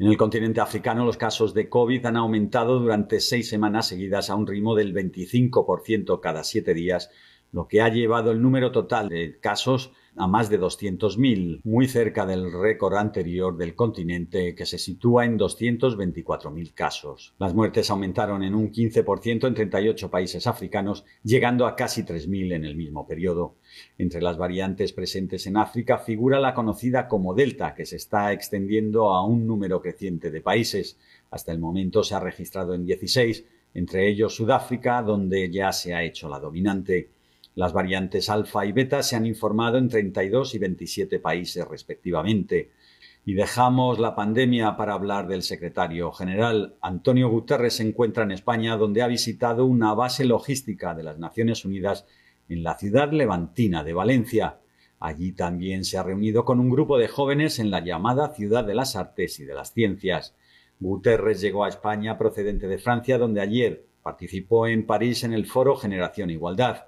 [0.00, 4.34] En el continente africano los casos de COVID han aumentado durante seis semanas seguidas a
[4.34, 7.10] un ritmo del 25% cada siete días,
[7.52, 12.24] lo que ha llevado el número total de casos a más de 200.000, muy cerca
[12.24, 17.34] del récord anterior del continente que se sitúa en 224.000 casos.
[17.38, 22.64] Las muertes aumentaron en un 15% en 38 países africanos, llegando a casi 3.000 en
[22.64, 23.56] el mismo periodo.
[23.98, 29.10] Entre las variantes presentes en África figura la conocida como Delta, que se está extendiendo
[29.10, 30.98] a un número creciente de países.
[31.30, 33.44] Hasta el momento se ha registrado en 16,
[33.74, 37.13] entre ellos Sudáfrica, donde ya se ha hecho la dominante.
[37.54, 42.72] Las variantes alfa y beta se han informado en 32 y 27 países respectivamente.
[43.24, 46.74] Y dejamos la pandemia para hablar del secretario general.
[46.82, 51.64] Antonio Guterres se encuentra en España, donde ha visitado una base logística de las Naciones
[51.64, 52.06] Unidas
[52.48, 54.58] en la ciudad levantina de Valencia.
[54.98, 58.74] Allí también se ha reunido con un grupo de jóvenes en la llamada Ciudad de
[58.74, 60.34] las Artes y de las Ciencias.
[60.80, 65.76] Guterres llegó a España procedente de Francia, donde ayer participó en París en el foro
[65.76, 66.86] Generación Igualdad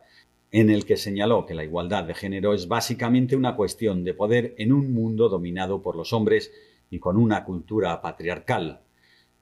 [0.61, 4.55] en el que señaló que la igualdad de género es básicamente una cuestión de poder
[4.57, 6.51] en un mundo dominado por los hombres
[6.89, 8.81] y con una cultura patriarcal.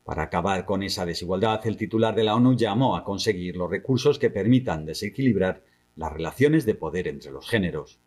[0.02, 4.18] Para acabar con esa desigualdad, el titular de la ONU llamó a conseguir los recursos
[4.18, 5.62] que permitan desequilibrar
[5.94, 8.00] las relaciones de poder entre los géneros.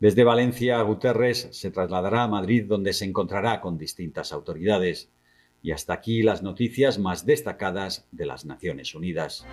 [0.00, 5.12] Desde Valencia, Guterres se trasladará a Madrid, donde se encontrará con distintas autoridades.
[5.62, 9.46] Y hasta aquí las noticias más destacadas de las Naciones Unidas.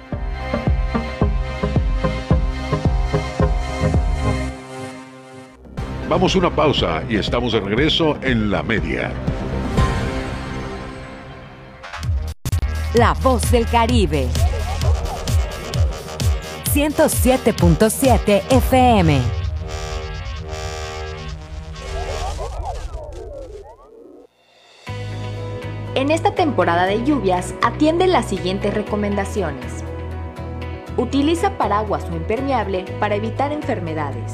[6.10, 9.12] Vamos a una pausa y estamos de regreso en la media.
[12.96, 14.28] La voz del Caribe.
[16.74, 19.22] 107.7 FM.
[25.94, 29.84] En esta temporada de lluvias, atiende las siguientes recomendaciones.
[30.98, 34.34] Utiliza paraguas o impermeable para evitar enfermedades.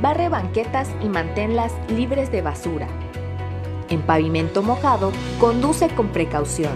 [0.00, 2.86] Barre banquetas y manténlas libres de basura.
[3.88, 6.72] En pavimento mojado, conduce con precaución.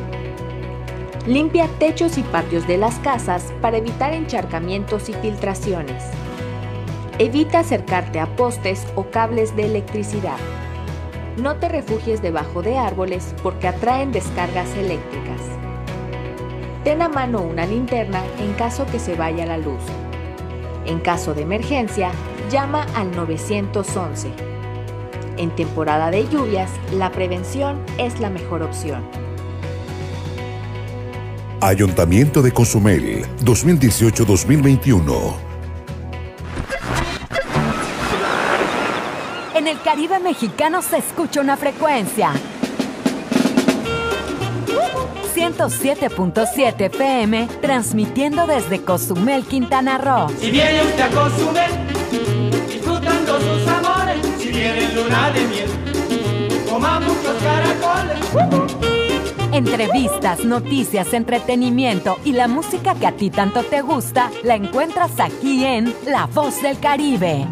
[1.26, 6.02] Limpia techos y patios de las casas para evitar encharcamientos y filtraciones.
[7.18, 10.38] Evita acercarte a postes o cables de electricidad.
[11.36, 15.42] No te refugies debajo de árboles porque atraen descargas eléctricas.
[16.84, 19.82] Ten a mano una linterna en caso que se vaya la luz.
[20.86, 22.10] En caso de emergencia,
[22.50, 24.32] llama al 911.
[25.36, 29.02] En temporada de lluvias, la prevención es la mejor opción.
[31.62, 35.34] Ayuntamiento de Cozumel, 2018-2021.
[39.54, 42.32] En el Caribe mexicano se escucha una frecuencia.
[45.34, 50.28] 107.7 FM, transmitiendo desde Cozumel, Quintana Roo.
[50.38, 51.89] Si viene usted a Cozumel,
[57.38, 58.90] caracoles.
[59.52, 65.64] Entrevistas, noticias, entretenimiento y la música que a ti tanto te gusta, la encuentras aquí
[65.64, 67.46] en La Voz del Caribe.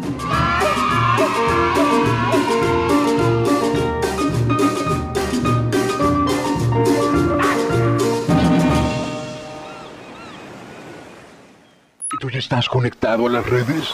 [12.11, 13.93] ¿Y tú ya estás conectado a las redes?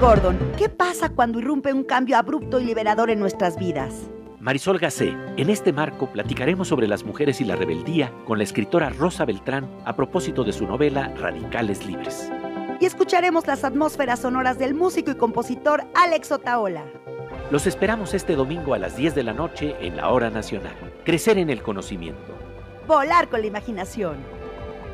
[0.00, 4.08] Gordon, ¿qué pasa cuando irrumpe un cambio abrupto y liberador en nuestras vidas?
[4.38, 8.90] Marisol Gacé, en este marco platicaremos sobre las mujeres y la rebeldía con la escritora
[8.90, 12.30] Rosa Beltrán a propósito de su novela Radicales Libres.
[12.80, 16.84] Y escucharemos las atmósferas sonoras del músico y compositor Alex Otaola.
[17.50, 20.76] Los esperamos este domingo a las 10 de la noche en la Hora Nacional.
[21.04, 22.38] Crecer en el conocimiento.
[22.86, 24.18] Volar con la imaginación.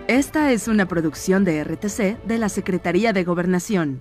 [0.09, 4.01] Esta es una producción de RTC de la Secretaría de Gobernación.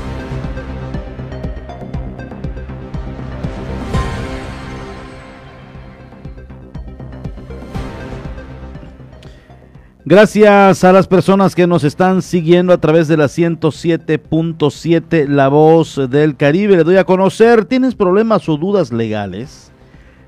[10.11, 16.01] Gracias a las personas que nos están siguiendo a través de la 107.7 La Voz
[16.09, 16.75] del Caribe.
[16.75, 19.71] Le doy a conocer, ¿tienes problemas o dudas legales?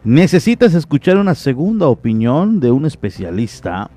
[0.06, 3.92] ¿Necesitas escuchar una segunda opinión de un especialista?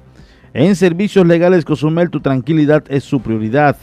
[0.55, 3.77] En Servicios Legales Cozumel, tu tranquilidad es su prioridad.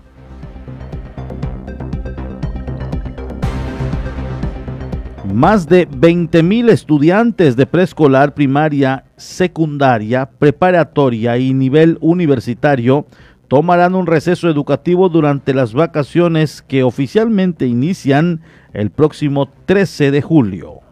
[5.32, 13.06] Más de 20 mil estudiantes de preescolar, primaria, secundaria, preparatoria y nivel universitario
[13.48, 18.42] tomarán un receso educativo durante las vacaciones que oficialmente inician
[18.74, 20.83] el próximo 13 de julio.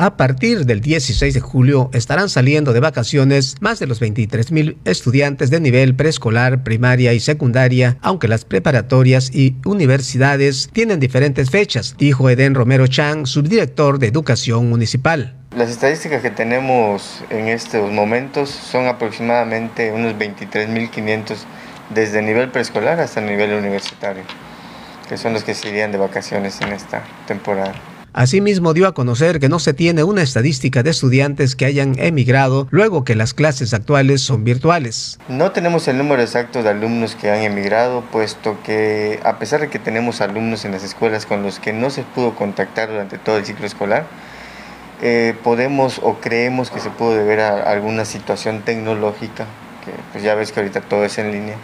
[0.00, 4.78] A partir del 16 de julio estarán saliendo de vacaciones más de los 23 mil
[4.84, 11.96] estudiantes de nivel preescolar, primaria y secundaria, aunque las preparatorias y universidades tienen diferentes fechas,
[11.98, 15.34] dijo Eden Romero Chang, subdirector de Educación Municipal.
[15.56, 21.38] Las estadísticas que tenemos en estos momentos son aproximadamente unos 23.500
[21.92, 24.22] desde nivel preescolar hasta el nivel universitario,
[25.08, 27.74] que son los que se irían de vacaciones en esta temporada.
[28.18, 32.66] Asimismo, dio a conocer que no se tiene una estadística de estudiantes que hayan emigrado
[32.72, 35.20] luego que las clases actuales son virtuales.
[35.28, 39.68] No tenemos el número exacto de alumnos que han emigrado, puesto que a pesar de
[39.68, 43.38] que tenemos alumnos en las escuelas con los que no se pudo contactar durante todo
[43.38, 44.08] el ciclo escolar,
[45.00, 49.44] eh, podemos o creemos que se pudo deber a alguna situación tecnológica,
[49.84, 51.54] que pues ya ves que ahorita todo es en línea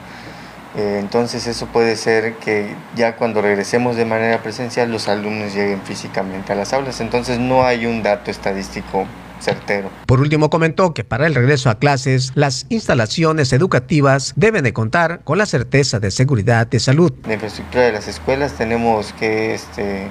[0.76, 5.80] eh, entonces eso puede ser que ya cuando regresemos de manera presencial los alumnos lleguen
[5.82, 7.00] físicamente a las aulas.
[7.00, 9.06] Entonces no hay un dato estadístico
[9.40, 9.90] certero.
[10.06, 15.20] Por último comentó que para el regreso a clases las instalaciones educativas deben de contar
[15.22, 17.12] con la certeza de seguridad de salud.
[17.26, 20.08] La infraestructura de las escuelas tenemos que este,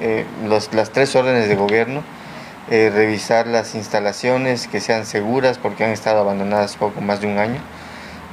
[0.00, 2.02] eh, las tres órdenes de gobierno
[2.70, 7.38] eh, revisar las instalaciones que sean seguras porque han estado abandonadas poco más de un
[7.38, 7.60] año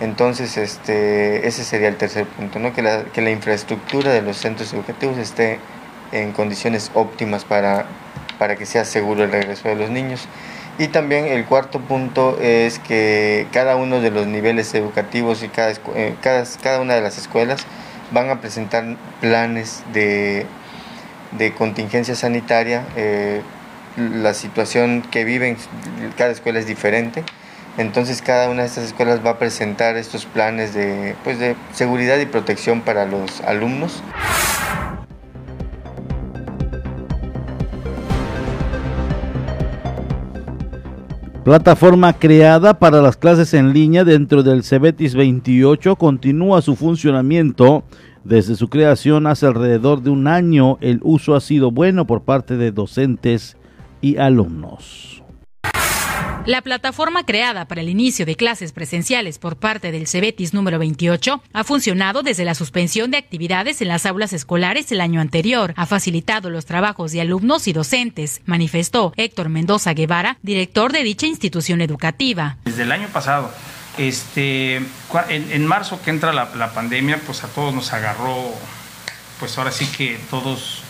[0.01, 2.73] entonces, este, ese sería el tercer punto, ¿no?
[2.73, 5.59] que, la, que la infraestructura de los centros educativos esté
[6.11, 7.85] en condiciones óptimas para,
[8.39, 10.27] para que sea seguro el regreso de los niños.
[10.79, 15.71] Y también el cuarto punto es que cada uno de los niveles educativos y cada,
[15.93, 17.67] eh, cada, cada una de las escuelas
[18.11, 20.47] van a presentar planes de,
[21.37, 22.87] de contingencia sanitaria.
[22.95, 23.43] Eh,
[23.97, 25.57] la situación que viven,
[26.17, 27.23] cada escuela es diferente
[27.77, 32.19] entonces cada una de estas escuelas va a presentar estos planes de, pues de seguridad
[32.19, 34.03] y protección para los alumnos.
[41.43, 47.83] Plataforma creada para las clases en línea dentro del Cebetis 28 continúa su funcionamiento.
[48.23, 52.57] Desde su creación hace alrededor de un año el uso ha sido bueno por parte
[52.57, 53.57] de docentes
[54.01, 55.20] y alumnos.
[56.47, 61.43] La plataforma creada para el inicio de clases presenciales por parte del Cebetis número 28
[61.53, 65.75] ha funcionado desde la suspensión de actividades en las aulas escolares el año anterior.
[65.77, 71.27] Ha facilitado los trabajos de alumnos y docentes, manifestó Héctor Mendoza Guevara, director de dicha
[71.27, 72.57] institución educativa.
[72.65, 73.51] Desde el año pasado
[73.99, 74.81] este,
[75.29, 78.51] en, marzo que entra la, pandemia, pues a todos nos agarró,
[79.39, 80.80] pues ahora sí que todos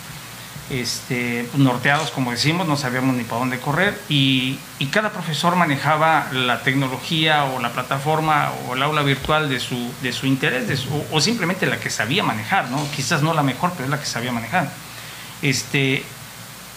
[0.70, 4.58] este, norteados, como decimos, no sabíamos ni para dónde correr y,
[4.90, 10.12] cada profesor manejaba la tecnología o la plataforma o el aula virtual de su, de
[10.12, 12.86] su interés o, simplemente la que sabía manejar, ¿no?
[12.94, 14.70] quizás no la mejor, pero es la que sabía manejar.
[15.40, 16.04] Este,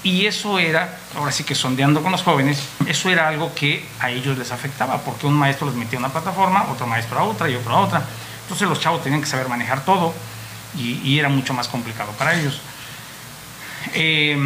[0.04, 4.12] y eso era, ahora sí que sondeando con los jóvenes, eso era algo que a
[4.12, 7.56] ellos les afectaba, porque un maestro les metía una plataforma, otro maestro a otra y
[7.56, 8.06] otro a otra.
[8.44, 10.14] Entonces los chavos tenían que saber manejar todo
[10.78, 12.62] y, y era mucho más complicado para ellos.
[13.96, 14.38] Eh,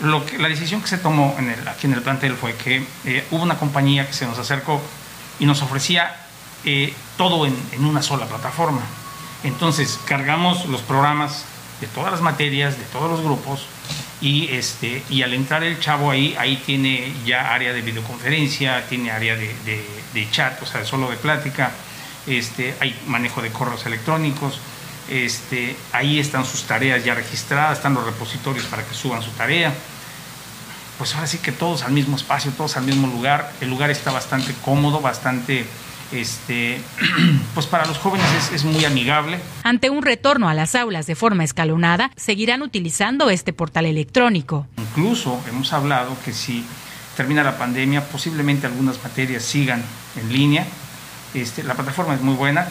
[0.00, 2.84] lo que, la decisión que se tomó en el, aquí en el plantel fue que
[3.04, 4.80] eh, hubo una compañía que se nos acercó
[5.38, 6.16] y nos ofrecía
[6.64, 8.80] eh, todo en, una sola plataforma.
[9.44, 11.44] Entonces cargamos los programas
[11.80, 13.66] de todas las materias, de todos los grupos,
[14.20, 19.10] y, este, y al entrar el chavo ahí, ahí tiene ya área de videoconferencia, tiene
[19.10, 21.72] área de, chat, o sea, solo de plática,
[22.26, 24.60] este, hay manejo de correos electrónicos,
[25.10, 29.72] este, ahí están sus tareas ya registradas, están los repositorios para que suban su tarea.
[30.98, 33.52] Pues ahora sí que todos al mismo espacio, todos al mismo lugar.
[33.60, 35.66] El lugar está bastante cómodo, bastante
[36.12, 36.80] este,
[37.54, 39.40] pues para los jóvenes es, es, muy amigable.
[39.64, 44.66] Ante un retorno a las aulas de forma escalonada, seguirán utilizando este portal electrónico.
[44.78, 46.64] Incluso hemos hablado que si
[47.16, 49.82] termina la pandemia, posiblemente algunas materias sigan
[50.16, 50.66] en línea.
[51.32, 52.68] Este, la plataforma es muy buena,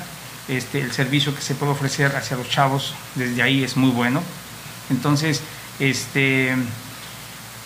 [0.47, 4.21] este, el servicio que se puede ofrecer hacia los chavos desde ahí es muy bueno.
[4.89, 5.41] Entonces,
[5.79, 6.55] este,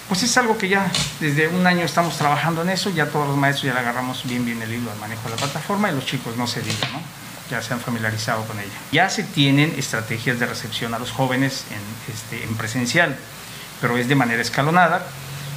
[0.07, 3.38] pues es algo que ya desde un año estamos trabajando en eso, ya todos los
[3.38, 6.05] maestros ya le agarramos bien bien el hilo al manejo de la plataforma y los
[6.05, 7.01] chicos no se digan, ¿no?
[7.49, 8.73] ya se han familiarizado con ella.
[8.91, 13.15] Ya se tienen estrategias de recepción a los jóvenes en, este, en presencial,
[13.82, 15.05] pero es de manera escalonada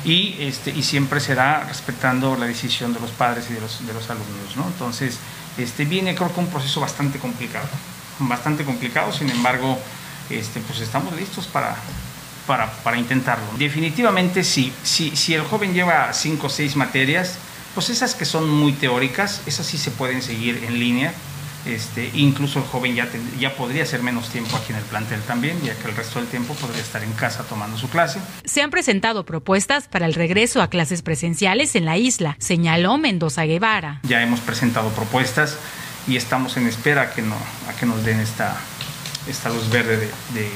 [0.04, 3.92] y, este, y siempre será respetando la decisión de los padres y de los, de
[3.92, 4.56] los alumnos.
[4.56, 4.66] ¿no?
[4.66, 5.18] Entonces,
[5.62, 7.68] este, viene creo que un proceso bastante complicado,
[8.18, 9.78] bastante complicado, sin embargo,
[10.28, 11.76] este, pues estamos listos para,
[12.46, 13.44] para, para intentarlo.
[13.58, 17.36] Definitivamente sí, si, si el joven lleva cinco o seis materias,
[17.74, 21.14] pues esas que son muy teóricas, esas sí se pueden seguir en línea,
[21.66, 23.08] este, incluso el joven ya,
[23.38, 26.28] ya podría hacer menos tiempo aquí en el plantel también, ya que el resto del
[26.28, 28.20] tiempo podría estar en casa tomando su clase.
[28.44, 33.44] Se han presentado propuestas para el regreso a clases presenciales en la isla, señaló Mendoza
[33.44, 34.00] Guevara.
[34.04, 35.58] Ya hemos presentado propuestas
[36.06, 37.36] y estamos en espera a que, no,
[37.68, 38.56] a que nos den esta,
[39.28, 40.48] esta luz verde de, de,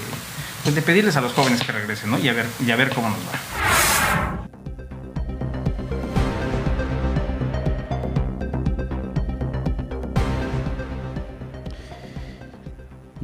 [0.63, 2.19] pues de pedirles a los jóvenes que regresen ¿no?
[2.19, 3.84] y, a ver, y a ver cómo nos va.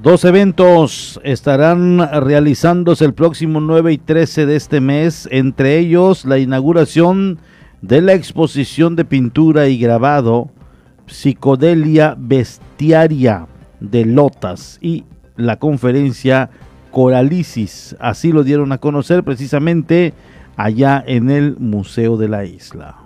[0.02, 6.38] Dos eventos estarán realizándose el próximo 9 y 13 de este mes, entre ellos la
[6.38, 7.38] inauguración
[7.82, 10.48] de la exposición de pintura y grabado
[11.06, 13.46] Psicodelia Bestiaria
[13.80, 15.04] de Lotas y
[15.36, 16.48] la conferencia
[16.90, 17.94] Coralisis.
[18.00, 20.14] Así lo dieron a conocer precisamente
[20.56, 22.96] allá en el Museo de la Isla.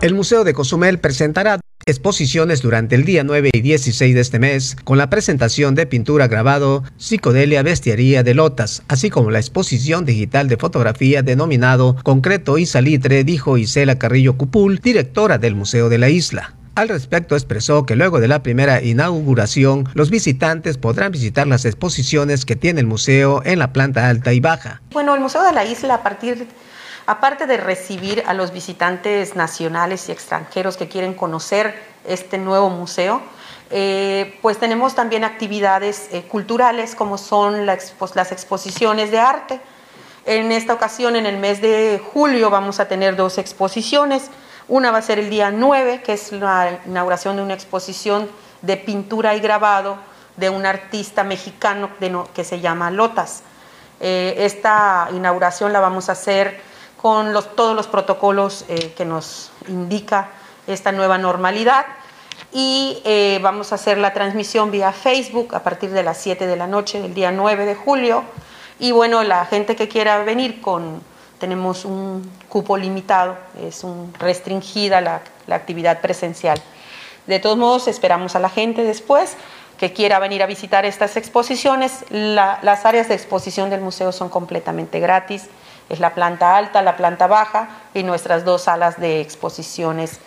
[0.00, 4.76] El Museo de Cozumel presentará exposiciones durante el día 9 y 16 de este mes,
[4.84, 10.48] con la presentación de pintura grabado Psicodelia Bestiaría de Lotas, así como la exposición digital
[10.48, 16.08] de fotografía denominado Concreto y Salitre, dijo Isela Carrillo Cupul, directora del Museo de la
[16.08, 16.54] Isla.
[16.74, 22.44] Al respecto expresó que luego de la primera inauguración, los visitantes podrán visitar las exposiciones
[22.44, 24.82] que tiene el museo en la planta alta y baja.
[24.90, 26.48] Bueno, el Museo de la Isla a partir
[27.06, 31.74] aparte de recibir a los visitantes nacionales y extranjeros que quieren conocer
[32.06, 33.22] este nuevo museo,
[33.70, 39.60] eh, pues tenemos también actividades eh, culturales como son las exposiciones de arte.
[40.26, 44.30] En esta ocasión, en el mes de julio, vamos a tener dos exposiciones.
[44.68, 48.30] Una va a ser el día 9, que es la inauguración de una exposición
[48.62, 49.98] de pintura y grabado
[50.36, 51.90] de un artista mexicano
[52.34, 53.42] que se llama Lotas.
[54.00, 56.60] Eh, esta inauguración la vamos a hacer
[57.04, 60.30] con todos los protocolos eh, que nos indica
[60.66, 61.84] esta nueva normalidad.
[62.50, 66.56] Y eh, vamos a hacer la transmisión vía Facebook a partir de las 7 de
[66.56, 68.24] la noche del día 9 de julio.
[68.78, 71.02] Y bueno, la gente que quiera venir con,
[71.38, 76.58] tenemos un cupo limitado, es un, restringida la, actividad presencial.
[77.26, 79.36] De todos modos, esperamos a la gente después
[79.76, 82.06] que quiera venir a visitar estas exposiciones.
[82.08, 85.50] las áreas de exposición del museo son completamente gratis
[85.88, 90.20] es la planta alta, la planta baja y nuestras dos salas de exposiciones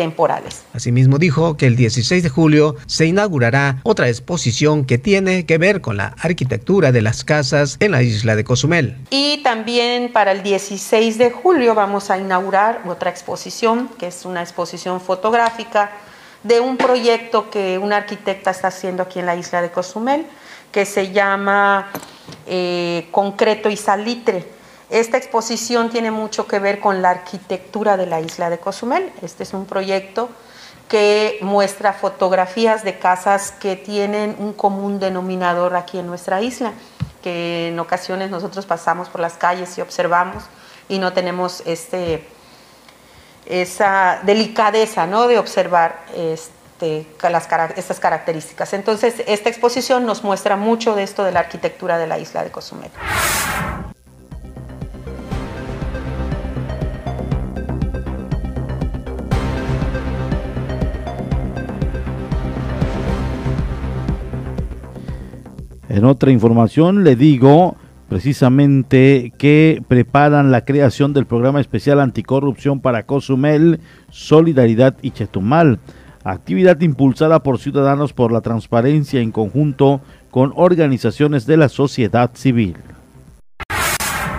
[0.00, 0.62] temporales.
[0.72, 5.82] Asimismo dijo que el 16 de julio se inaugurará otra exposición que tiene que ver
[5.82, 8.96] con la arquitectura de las casas en la isla de Cozumel.
[9.10, 14.40] Y también para el 16 de julio vamos a inaugurar otra exposición, que es una
[14.40, 15.90] exposición fotográfica
[16.44, 20.24] de un proyecto que una arquitecta está haciendo aquí en la isla de Cozumel,
[20.72, 21.90] que se llama
[22.46, 24.59] eh, Concreto y Salitre
[24.90, 29.12] esta exposición tiene mucho que ver con la arquitectura de la isla de Cozumel.
[29.22, 30.28] Este es un proyecto
[30.88, 36.72] que muestra fotografías de casas que tienen un común denominador aquí en nuestra isla,
[37.22, 40.42] que en ocasiones nosotros pasamos por las calles y observamos
[40.88, 42.26] y no tenemos este,
[43.46, 45.28] esa delicadeza ¿no?
[45.28, 47.06] de observar este,
[47.76, 48.72] estas características.
[48.72, 52.50] Entonces, esta exposición nos muestra mucho de esto de la arquitectura de la isla de
[52.50, 52.90] Cozumel.
[65.90, 67.74] En otra información le digo
[68.08, 75.80] precisamente que preparan la creación del programa especial anticorrupción para Cozumel, Solidaridad y Chetumal,
[76.22, 82.76] actividad impulsada por Ciudadanos por la Transparencia en conjunto con organizaciones de la sociedad civil.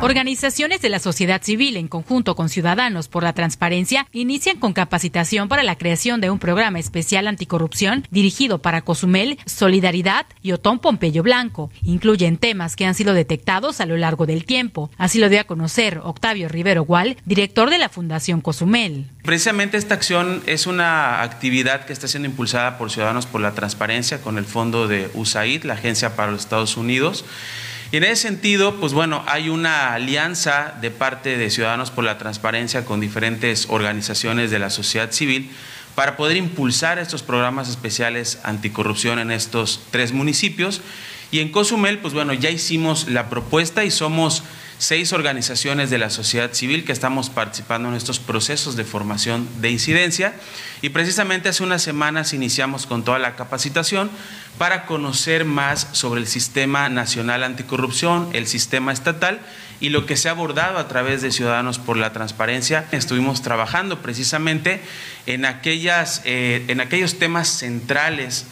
[0.04, 5.48] Organizaciones de la sociedad civil en conjunto con Ciudadanos por la Transparencia inician con capacitación
[5.48, 11.22] para la creación de un programa especial anticorrupción dirigido para Cozumel, Solidaridad y Otón Pompeyo
[11.22, 11.70] Blanco.
[11.84, 14.90] Incluyen temas que han sido detectados a lo largo del tiempo.
[14.98, 19.06] Así lo dio a conocer Octavio Rivero Gual, director de la Fundación Cozumel.
[19.22, 24.20] Precisamente esta acción es una actividad que está siendo impulsada por Ciudadanos por la Transparencia
[24.20, 27.24] con el fondo de USAID, la Agencia para los Estados Unidos
[27.92, 32.18] Y en ese sentido, pues bueno, hay una alianza de parte de Ciudadanos por la
[32.18, 35.52] Transparencia con diferentes organizaciones de la sociedad civil
[35.94, 40.82] para poder impulsar estos programas especiales anticorrupción en estos tres municipios.
[41.32, 44.44] Y en Cozumel, pues bueno, ya hicimos la propuesta y somos
[44.82, 49.70] seis organizaciones de la sociedad civil que estamos participando en estos procesos de formación de
[49.70, 50.34] incidencia
[50.82, 54.10] y precisamente hace unas semanas iniciamos con toda la capacitación
[54.58, 59.40] para conocer más sobre el sistema nacional anticorrupción, el sistema estatal
[59.80, 62.86] y lo que se ha abordado a través de Ciudadanos por la Transparencia.
[62.92, 64.82] Estuvimos trabajando precisamente
[65.28, 68.48] en, aquellas, eh, en aquellos temas centrales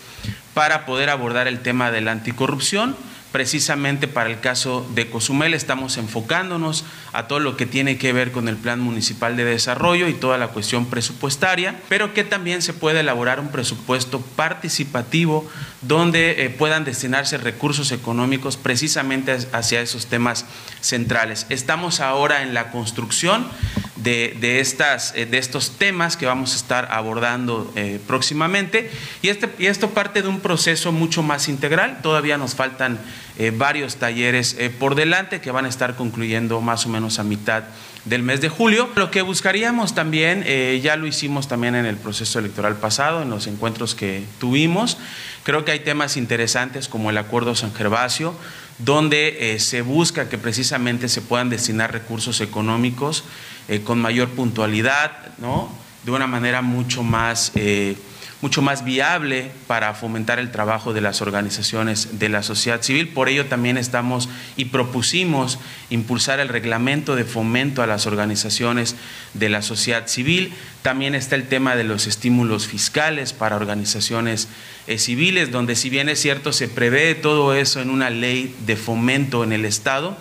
[0.53, 2.95] para poder abordar el tema de la anticorrupción
[3.31, 8.31] precisamente para el caso de Cozumel estamos enfocándonos a todo lo que tiene que ver
[8.31, 12.73] con el Plan Municipal de Desarrollo y toda la cuestión presupuestaria, pero que también se
[12.73, 15.49] puede elaborar un presupuesto participativo
[15.81, 20.45] donde eh, puedan destinarse recursos económicos precisamente hacia esos temas
[20.81, 21.45] centrales.
[21.49, 23.47] Estamos ahora en la construcción
[23.95, 28.89] de, estas, eh, de estos temas que vamos a estar abordando eh, próximamente
[29.21, 31.99] y, este, y esto parte de un proceso mucho más integral.
[32.01, 32.99] Todavía nos faltan
[33.39, 37.63] eh, varios talleres por delante que van a estar concluyendo más o menos a mitad
[38.05, 38.89] del mes de julio.
[38.95, 40.45] Lo que buscaríamos también,
[40.81, 44.97] ya lo hicimos también en el proceso electoral pasado, en los encuentros que tuvimos,
[45.43, 48.35] creo que hay temas interesantes como el acuerdo San Gervasio,
[48.77, 53.23] donde se busca que precisamente se puedan destinar recursos económicos
[53.69, 55.69] eh, con mayor puntualidad, ¿no?
[56.03, 57.95] de una manera mucho más, eh,
[58.41, 63.09] mucho más viable para fomentar el trabajo de las organizaciones de la sociedad civil.
[63.09, 65.59] Por ello también estamos y propusimos
[65.89, 68.95] impulsar el reglamento de fomento a las organizaciones
[69.33, 70.53] de la sociedad civil.
[70.81, 74.47] También está el tema de los estímulos fiscales para organizaciones
[74.87, 78.77] eh, civiles, donde si bien es cierto se prevé todo eso en una ley de
[78.77, 80.17] fomento en el Estado,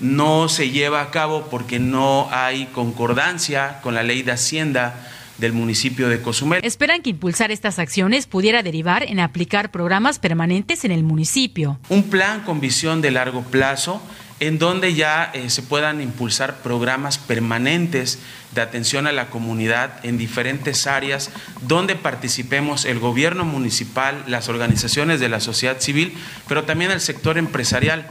[0.00, 5.08] no se lleva a cabo porque no hay concordancia con la ley de Hacienda
[5.38, 6.64] del municipio de Cozumel.
[6.64, 11.78] Esperan que impulsar estas acciones pudiera derivar en aplicar programas permanentes en el municipio.
[11.88, 14.02] Un plan con visión de largo plazo
[14.42, 18.18] en donde ya eh, se puedan impulsar programas permanentes
[18.52, 21.30] de atención a la comunidad en diferentes áreas
[21.60, 26.12] donde participemos el gobierno municipal, las organizaciones de la sociedad civil,
[26.48, 28.08] pero también el sector empresarial.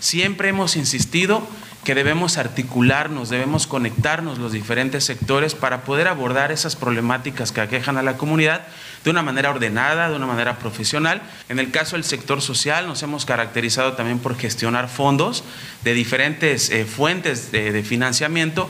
[0.00, 1.48] Siempre hemos insistido
[1.84, 7.96] que debemos articularnos, debemos conectarnos los diferentes sectores para poder abordar esas problemáticas que aquejan
[7.96, 8.66] a la comunidad
[9.02, 11.22] de una manera ordenada, de una manera profesional.
[11.48, 15.42] En el caso del sector social nos hemos caracterizado también por gestionar fondos
[15.82, 18.68] de diferentes eh, fuentes de financiamiento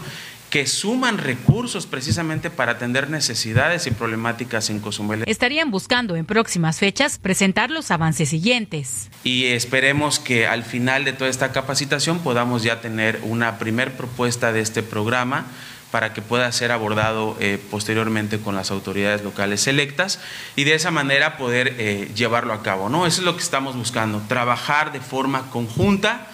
[0.50, 5.22] que suman recursos precisamente para atender necesidades y problemáticas en Cozumel.
[5.26, 9.10] Estarían buscando en próximas fechas presentar los avances siguientes.
[9.22, 14.52] Y esperemos que al final de toda esta capacitación podamos ya tener una primer propuesta
[14.52, 15.46] de este programa
[15.92, 20.20] para que pueda ser abordado eh, posteriormente con las autoridades locales electas
[20.56, 22.88] y de esa manera poder eh, llevarlo a cabo.
[22.88, 23.06] ¿no?
[23.06, 26.28] Eso es lo que estamos buscando, trabajar de forma conjunta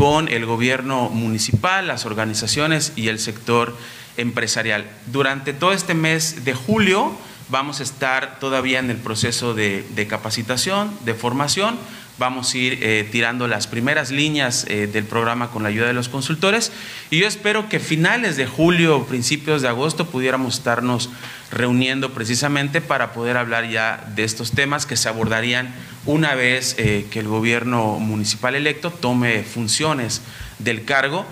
[0.00, 3.76] con el gobierno municipal, las organizaciones y el sector
[4.16, 4.86] empresarial.
[5.12, 7.14] Durante todo este mes de julio
[7.50, 11.78] vamos a estar todavía en el proceso de, capacitación, de formación,
[12.20, 15.94] vamos a ir eh, tirando las primeras líneas eh, del programa con la ayuda de
[15.94, 16.70] los consultores
[17.08, 21.08] y yo espero que finales de julio principios de agosto pudiéramos estarnos
[21.50, 27.06] reuniendo precisamente para poder hablar ya de estos temas que se abordarían una vez eh,
[27.10, 30.20] que el gobierno municipal electo tome funciones
[30.58, 31.24] del cargo.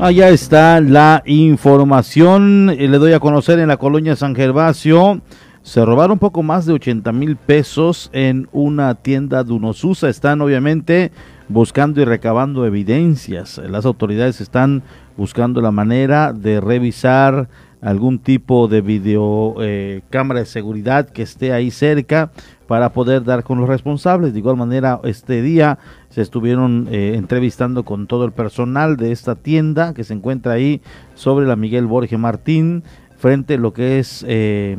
[0.00, 2.66] Allá está la información.
[2.66, 5.20] Le doy a conocer en la colonia San Gervasio.
[5.68, 10.08] Se robaron poco más de 80 mil pesos en una tienda de Unosusa.
[10.08, 11.12] Están obviamente
[11.50, 13.58] buscando y recabando evidencias.
[13.58, 14.82] Las autoridades están
[15.18, 17.50] buscando la manera de revisar
[17.82, 22.32] algún tipo de video eh, cámara de seguridad que esté ahí cerca
[22.66, 24.32] para poder dar con los responsables.
[24.32, 29.34] De igual manera, este día se estuvieron eh, entrevistando con todo el personal de esta
[29.34, 30.80] tienda que se encuentra ahí
[31.14, 32.84] sobre la Miguel Borges Martín,
[33.18, 34.76] frente a lo que es eh,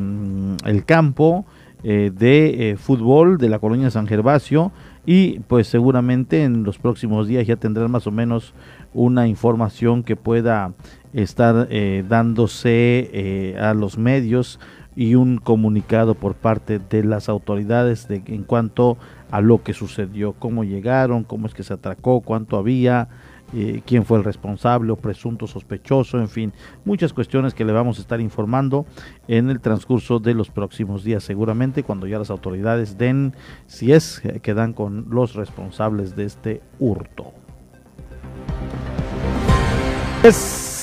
[0.64, 1.46] el campo
[1.82, 4.70] de fútbol de la colonia San Gervasio
[5.06, 8.52] y pues seguramente en los próximos días ya tendrán más o menos
[8.92, 10.72] una información que pueda
[11.12, 14.60] estar eh, dándose eh, a los medios
[14.96, 18.98] y un comunicado por parte de las autoridades de, en cuanto
[19.30, 23.08] a lo que sucedió, cómo llegaron, cómo es que se atracó, cuánto había,
[23.54, 26.52] eh, quién fue el responsable o presunto sospechoso, en fin,
[26.84, 28.86] muchas cuestiones que le vamos a estar informando
[29.28, 33.34] en el transcurso de los próximos días, seguramente cuando ya las autoridades den,
[33.66, 37.32] si es que dan con los responsables de este hurto.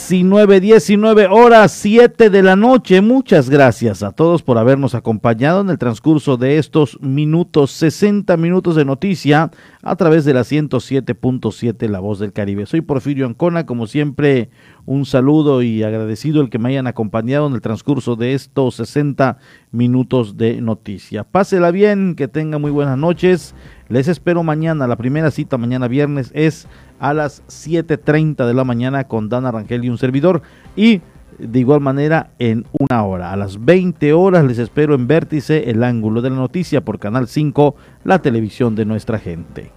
[0.10, 3.02] 19, 19 horas 7 de la noche.
[3.02, 8.78] Muchas gracias a todos por habernos acompañado en el transcurso de estos minutos, 60 minutos
[8.78, 9.52] de noticia
[9.84, 12.66] a través de la 107.7 La Voz del Caribe.
[12.66, 14.50] Soy Porfirio Ancona, como siempre,
[14.86, 19.40] un saludo y agradecido el que me hayan acompañado en el transcurso de estos 60
[19.72, 21.26] minutos de noticia.
[21.26, 23.54] Pásela bien, que tenga muy buenas noches.
[23.90, 24.88] Les espero mañana.
[24.88, 26.68] La primera cita mañana viernes es
[27.00, 30.42] a las 7.30 de la mañana con Dana Rangel y un servidor.
[30.76, 31.02] Y
[31.40, 33.32] de igual manera en una hora.
[33.32, 37.28] A las 20 horas les espero en Vértice, el ángulo de la noticia por Canal
[37.28, 39.72] 5, la televisión de nuestra gente.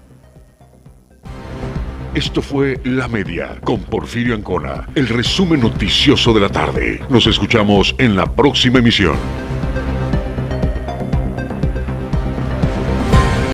[2.14, 7.00] Esto fue La Media con Porfirio Ancona, el resumen noticioso de la tarde.
[7.08, 9.14] Nos escuchamos en la próxima emisión.